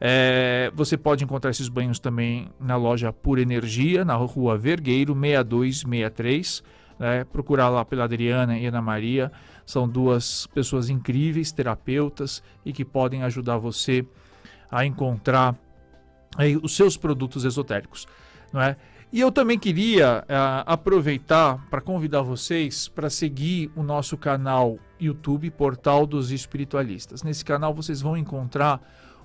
É, 0.00 0.70
você 0.74 0.96
pode 0.96 1.24
encontrar 1.24 1.50
esses 1.50 1.68
banhos 1.68 1.98
também 1.98 2.50
na 2.60 2.76
loja 2.76 3.12
Pura 3.12 3.40
Energia, 3.40 4.04
na 4.04 4.14
rua 4.14 4.56
Vergueiro 4.58 5.14
6263. 5.14 6.62
Né? 6.98 7.24
Procurar 7.24 7.68
lá 7.68 7.84
pela 7.84 8.04
Adriana 8.04 8.58
e 8.58 8.66
Ana 8.66 8.82
Maria. 8.82 9.32
São 9.64 9.88
duas 9.88 10.46
pessoas 10.48 10.88
incríveis, 10.88 11.50
terapeutas, 11.50 12.42
e 12.64 12.72
que 12.72 12.84
podem 12.84 13.22
ajudar 13.22 13.58
você 13.58 14.06
a 14.70 14.84
encontrar 14.84 15.56
aí, 16.36 16.56
os 16.56 16.76
seus 16.76 16.96
produtos 16.96 17.44
esotéricos. 17.44 18.06
Não 18.52 18.60
é? 18.60 18.76
E 19.16 19.20
eu 19.20 19.32
também 19.32 19.58
queria 19.58 20.26
ah, 20.28 20.62
aproveitar 20.66 21.66
para 21.70 21.80
convidar 21.80 22.20
vocês 22.20 22.86
para 22.86 23.08
seguir 23.08 23.70
o 23.74 23.82
nosso 23.82 24.14
canal 24.14 24.78
YouTube 25.00 25.50
Portal 25.52 26.06
dos 26.06 26.30
Espiritualistas. 26.30 27.22
Nesse 27.22 27.42
canal 27.42 27.72
vocês 27.72 28.02
vão 28.02 28.14
encontrar 28.14 28.78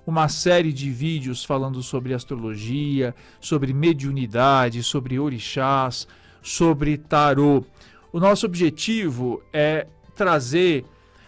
uma 0.08 0.30
série 0.30 0.72
de 0.72 0.90
vídeos 0.90 1.44
falando 1.44 1.84
sobre 1.84 2.14
astrologia, 2.14 3.14
sobre 3.42 3.74
mediunidade, 3.74 4.82
sobre 4.82 5.20
orixás, 5.20 6.08
sobre 6.42 6.98
tarô. 6.98 7.66
O 8.14 8.20
nosso 8.22 8.46
objetivo 8.46 9.44
é 9.52 9.88
trazer 10.16 10.86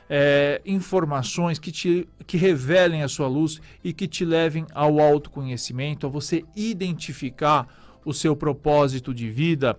é, 0.10 0.62
informações 0.65 1.60
que, 1.60 1.69
te, 1.69 2.08
que 2.26 2.38
revelem 2.38 3.04
a 3.04 3.10
sua 3.10 3.28
luz 3.28 3.60
e 3.84 3.91
que 3.91 4.08
te 4.08 4.23
levem 4.23 4.65
ao 4.73 5.02
autoconhecimento, 5.02 6.08
a 6.08 6.10
você 6.10 6.45
identificar 6.56 7.83
o 8.06 8.13
seu 8.13 8.36
propósito 8.36 9.13
de 9.13 9.30
vida 9.30 9.78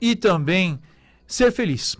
e 0.00 0.14
também 0.14 0.78
ser 1.26 1.52
feliz. 1.52 1.96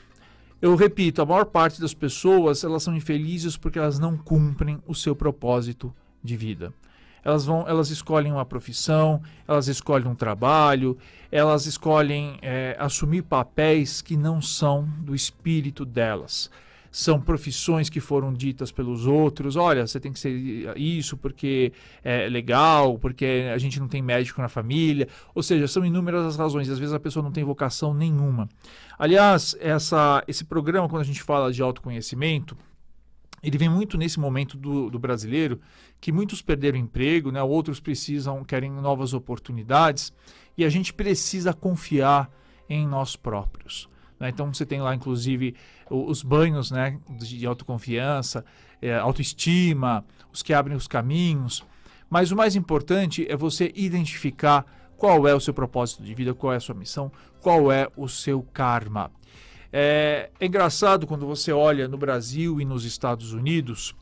Eu 0.60 0.74
repito, 0.74 1.22
a 1.22 1.26
maior 1.26 1.44
parte 1.44 1.80
das 1.80 1.94
pessoas 1.94 2.64
elas 2.64 2.82
são 2.82 2.96
infelizes 2.96 3.56
porque 3.56 3.78
elas 3.78 3.98
não 3.98 4.16
cumprem 4.16 4.82
o 4.86 4.94
seu 4.94 5.14
propósito 5.14 5.94
de 6.22 6.36
vida. 6.36 6.72
Elas 7.24 7.44
vão, 7.44 7.66
elas 7.68 7.90
escolhem 7.90 8.32
uma 8.32 8.44
profissão, 8.44 9.22
elas 9.46 9.68
escolhem 9.68 10.08
um 10.08 10.14
trabalho, 10.14 10.96
elas 11.30 11.66
escolhem 11.66 12.38
é, 12.40 12.76
assumir 12.78 13.22
papéis 13.22 14.00
que 14.00 14.16
não 14.16 14.40
são 14.40 14.88
do 15.00 15.14
espírito 15.14 15.84
delas. 15.84 16.50
São 16.90 17.20
profissões 17.20 17.88
que 17.90 18.00
foram 18.00 18.32
ditas 18.32 18.72
pelos 18.72 19.06
outros. 19.06 19.56
Olha, 19.56 19.86
você 19.86 20.00
tem 20.00 20.12
que 20.12 20.18
ser 20.18 20.30
isso 20.76 21.16
porque 21.16 21.72
é 22.02 22.28
legal, 22.28 22.98
porque 22.98 23.50
a 23.52 23.58
gente 23.58 23.78
não 23.78 23.88
tem 23.88 24.00
médico 24.00 24.40
na 24.40 24.48
família. 24.48 25.08
Ou 25.34 25.42
seja, 25.42 25.68
são 25.68 25.84
inúmeras 25.84 26.24
as 26.24 26.36
razões. 26.36 26.68
Às 26.68 26.78
vezes 26.78 26.94
a 26.94 27.00
pessoa 27.00 27.22
não 27.22 27.32
tem 27.32 27.44
vocação 27.44 27.92
nenhuma. 27.92 28.48
Aliás, 28.98 29.56
essa, 29.60 30.24
esse 30.26 30.44
programa, 30.44 30.88
quando 30.88 31.02
a 31.02 31.04
gente 31.04 31.22
fala 31.22 31.52
de 31.52 31.62
autoconhecimento, 31.62 32.56
ele 33.42 33.56
vem 33.56 33.68
muito 33.68 33.96
nesse 33.96 34.18
momento 34.18 34.56
do, 34.56 34.90
do 34.90 34.98
brasileiro 34.98 35.60
que 36.00 36.10
muitos 36.12 36.42
perderam 36.42 36.78
emprego, 36.78 37.30
né? 37.30 37.42
outros 37.42 37.80
precisam, 37.80 38.44
querem 38.44 38.70
novas 38.70 39.14
oportunidades 39.14 40.12
e 40.56 40.64
a 40.64 40.68
gente 40.68 40.92
precisa 40.92 41.52
confiar 41.52 42.30
em 42.68 42.86
nós 42.86 43.16
próprios. 43.16 43.88
Né? 44.18 44.28
Então 44.28 44.52
você 44.52 44.66
tem 44.66 44.80
lá, 44.80 44.94
inclusive, 44.94 45.54
os 45.90 46.22
banhos 46.22 46.70
né? 46.70 46.98
de 47.18 47.46
autoconfiança, 47.46 48.44
eh, 48.82 48.96
autoestima, 48.96 50.04
os 50.32 50.42
que 50.42 50.52
abrem 50.52 50.76
os 50.76 50.86
caminhos. 50.88 51.64
Mas 52.10 52.30
o 52.32 52.36
mais 52.36 52.56
importante 52.56 53.26
é 53.28 53.36
você 53.36 53.72
identificar 53.76 54.64
qual 54.96 55.28
é 55.28 55.34
o 55.34 55.40
seu 55.40 55.54
propósito 55.54 56.02
de 56.02 56.14
vida, 56.14 56.34
qual 56.34 56.52
é 56.52 56.56
a 56.56 56.60
sua 56.60 56.74
missão, 56.74 57.12
qual 57.40 57.70
é 57.70 57.88
o 57.96 58.08
seu 58.08 58.42
karma. 58.52 59.10
É, 59.72 60.30
é 60.40 60.46
engraçado 60.46 61.06
quando 61.06 61.26
você 61.26 61.52
olha 61.52 61.86
no 61.86 61.98
Brasil 61.98 62.60
e 62.60 62.64
nos 62.64 62.84
Estados 62.84 63.32
Unidos 63.32 63.94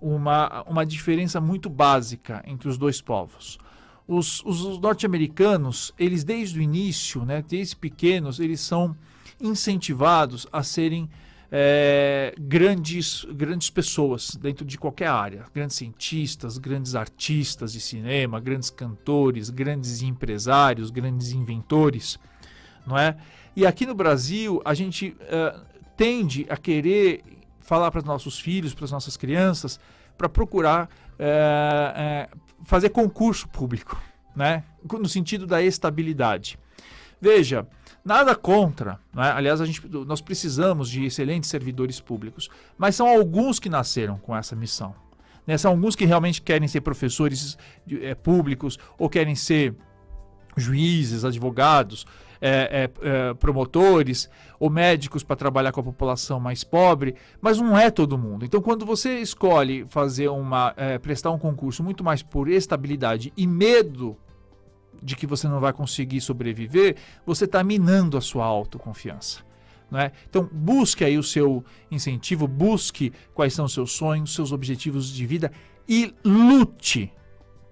uma, 0.00 0.62
uma 0.64 0.84
diferença 0.84 1.40
muito 1.40 1.70
básica 1.70 2.42
entre 2.46 2.68
os 2.68 2.76
dois 2.76 3.00
povos. 3.00 3.58
Os, 4.06 4.40
os- 4.44 4.60
os 4.62 4.78
norte-americanos, 4.78 5.92
eles 5.98 6.22
desde 6.22 6.58
o 6.58 6.62
início, 6.62 7.24
né, 7.24 7.42
desde 7.48 7.74
pequenos, 7.74 8.38
eles 8.38 8.60
são 8.60 8.94
incentivados 9.40 10.46
a 10.52 10.62
serem 10.62 11.08
é, 11.50 12.34
grandes, 12.38 13.24
grandes 13.32 13.70
pessoas 13.70 14.34
dentro 14.36 14.64
de 14.64 14.76
qualquer 14.78 15.08
área. 15.08 15.44
Grandes 15.54 15.76
cientistas, 15.76 16.58
grandes 16.58 16.94
artistas 16.94 17.72
de 17.72 17.80
cinema, 17.80 18.40
grandes 18.40 18.70
cantores, 18.70 19.50
grandes 19.50 20.02
empresários, 20.02 20.90
grandes 20.90 21.32
inventores 21.32 22.18
não 22.86 22.96
é? 22.96 23.16
E 23.54 23.66
aqui 23.66 23.84
no 23.84 23.94
Brasil, 23.94 24.62
a 24.64 24.72
gente 24.72 25.16
eh, 25.20 25.56
tende 25.96 26.46
a 26.48 26.56
querer 26.56 27.22
falar 27.58 27.90
para 27.90 27.98
os 27.98 28.04
nossos 28.04 28.38
filhos, 28.38 28.72
para 28.72 28.84
as 28.84 28.92
nossas 28.92 29.16
crianças, 29.16 29.80
para 30.16 30.28
procurar 30.28 30.88
eh, 31.18 31.92
eh, 31.96 32.28
fazer 32.64 32.90
concurso 32.90 33.48
público, 33.48 34.00
né? 34.34 34.62
No 34.90 35.08
sentido 35.08 35.46
da 35.46 35.60
estabilidade. 35.62 36.58
Veja, 37.20 37.66
nada 38.06 38.36
contra, 38.36 39.00
não 39.12 39.22
é? 39.22 39.32
aliás, 39.32 39.60
a 39.60 39.66
gente, 39.66 39.82
nós 40.06 40.20
precisamos 40.20 40.88
de 40.88 41.04
excelentes 41.04 41.50
servidores 41.50 42.00
públicos, 42.00 42.48
mas 42.78 42.94
são 42.94 43.08
alguns 43.08 43.58
que 43.58 43.68
nasceram 43.68 44.16
com 44.16 44.34
essa 44.34 44.54
missão. 44.54 44.94
né? 45.44 45.58
São 45.58 45.72
alguns 45.72 45.96
que 45.96 46.04
realmente 46.04 46.40
querem 46.40 46.68
ser 46.68 46.82
professores 46.82 47.58
eh, 47.90 48.14
públicos 48.14 48.78
ou 48.96 49.10
querem 49.10 49.34
ser 49.34 49.74
juízes, 50.56 51.24
advogados, 51.24 52.06
é, 52.40 52.90
é, 53.02 53.08
é, 53.08 53.34
promotores 53.34 54.30
ou 54.60 54.70
médicos 54.70 55.24
para 55.24 55.34
trabalhar 55.34 55.72
com 55.72 55.80
a 55.80 55.84
população 55.84 56.38
mais 56.38 56.62
pobre, 56.62 57.16
mas 57.40 57.58
não 57.58 57.76
é 57.76 57.90
todo 57.90 58.16
mundo. 58.16 58.44
Então, 58.44 58.62
quando 58.62 58.86
você 58.86 59.18
escolhe 59.18 59.84
fazer 59.88 60.28
uma 60.28 60.72
é, 60.76 60.98
prestar 60.98 61.32
um 61.32 61.38
concurso 61.38 61.82
muito 61.82 62.04
mais 62.04 62.22
por 62.22 62.48
estabilidade 62.48 63.32
e 63.36 63.46
medo 63.46 64.16
de 65.02 65.16
que 65.16 65.26
você 65.26 65.48
não 65.48 65.60
vai 65.60 65.72
conseguir 65.72 66.20
sobreviver, 66.20 66.96
você 67.24 67.44
está 67.44 67.62
minando 67.62 68.16
a 68.16 68.20
sua 68.20 68.44
autoconfiança. 68.44 69.44
É? 69.92 70.10
Então, 70.28 70.48
busque 70.50 71.04
aí 71.04 71.16
o 71.16 71.22
seu 71.22 71.64
incentivo, 71.90 72.48
busque 72.48 73.12
quais 73.32 73.54
são 73.54 73.66
os 73.66 73.72
seus 73.72 73.92
sonhos, 73.92 74.34
seus 74.34 74.50
objetivos 74.50 75.08
de 75.08 75.24
vida 75.24 75.52
e 75.88 76.12
lute 76.24 77.12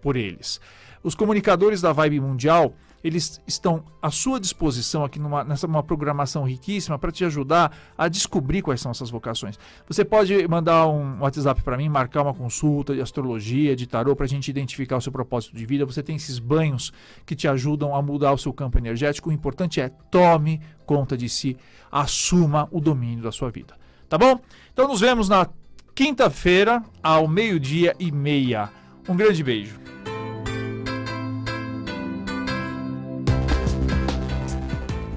por 0.00 0.16
eles. 0.16 0.60
Os 1.02 1.16
comunicadores 1.16 1.80
da 1.80 1.92
Vibe 1.92 2.20
Mundial, 2.20 2.74
eles 3.04 3.38
estão 3.46 3.84
à 4.00 4.10
sua 4.10 4.40
disposição 4.40 5.04
aqui 5.04 5.20
numa, 5.20 5.44
nessa 5.44 5.66
uma 5.66 5.82
programação 5.82 6.42
riquíssima 6.42 6.98
para 6.98 7.12
te 7.12 7.22
ajudar 7.22 7.76
a 7.98 8.08
descobrir 8.08 8.62
quais 8.62 8.80
são 8.80 8.90
essas 8.90 9.10
vocações. 9.10 9.58
Você 9.86 10.02
pode 10.06 10.48
mandar 10.48 10.88
um 10.88 11.20
WhatsApp 11.20 11.62
para 11.62 11.76
mim, 11.76 11.90
marcar 11.90 12.22
uma 12.22 12.32
consulta 12.32 12.94
de 12.94 13.02
astrologia, 13.02 13.76
de 13.76 13.86
tarô, 13.86 14.16
para 14.16 14.24
a 14.24 14.28
gente 14.28 14.48
identificar 14.48 14.96
o 14.96 15.02
seu 15.02 15.12
propósito 15.12 15.54
de 15.54 15.66
vida. 15.66 15.84
Você 15.84 16.02
tem 16.02 16.16
esses 16.16 16.38
banhos 16.38 16.94
que 17.26 17.36
te 17.36 17.46
ajudam 17.46 17.94
a 17.94 18.00
mudar 18.00 18.32
o 18.32 18.38
seu 18.38 18.54
campo 18.54 18.78
energético. 18.78 19.28
O 19.28 19.32
importante 19.32 19.82
é 19.82 19.90
tome 20.10 20.62
conta 20.86 21.14
de 21.14 21.28
si, 21.28 21.58
assuma 21.92 22.68
o 22.70 22.80
domínio 22.80 23.22
da 23.22 23.32
sua 23.32 23.50
vida. 23.50 23.74
Tá 24.08 24.16
bom? 24.16 24.40
Então 24.72 24.88
nos 24.88 25.00
vemos 25.00 25.28
na 25.28 25.46
quinta-feira, 25.94 26.82
ao 27.02 27.28
meio-dia 27.28 27.94
e 27.98 28.10
meia. 28.10 28.70
Um 29.06 29.14
grande 29.14 29.42
beijo. 29.42 29.78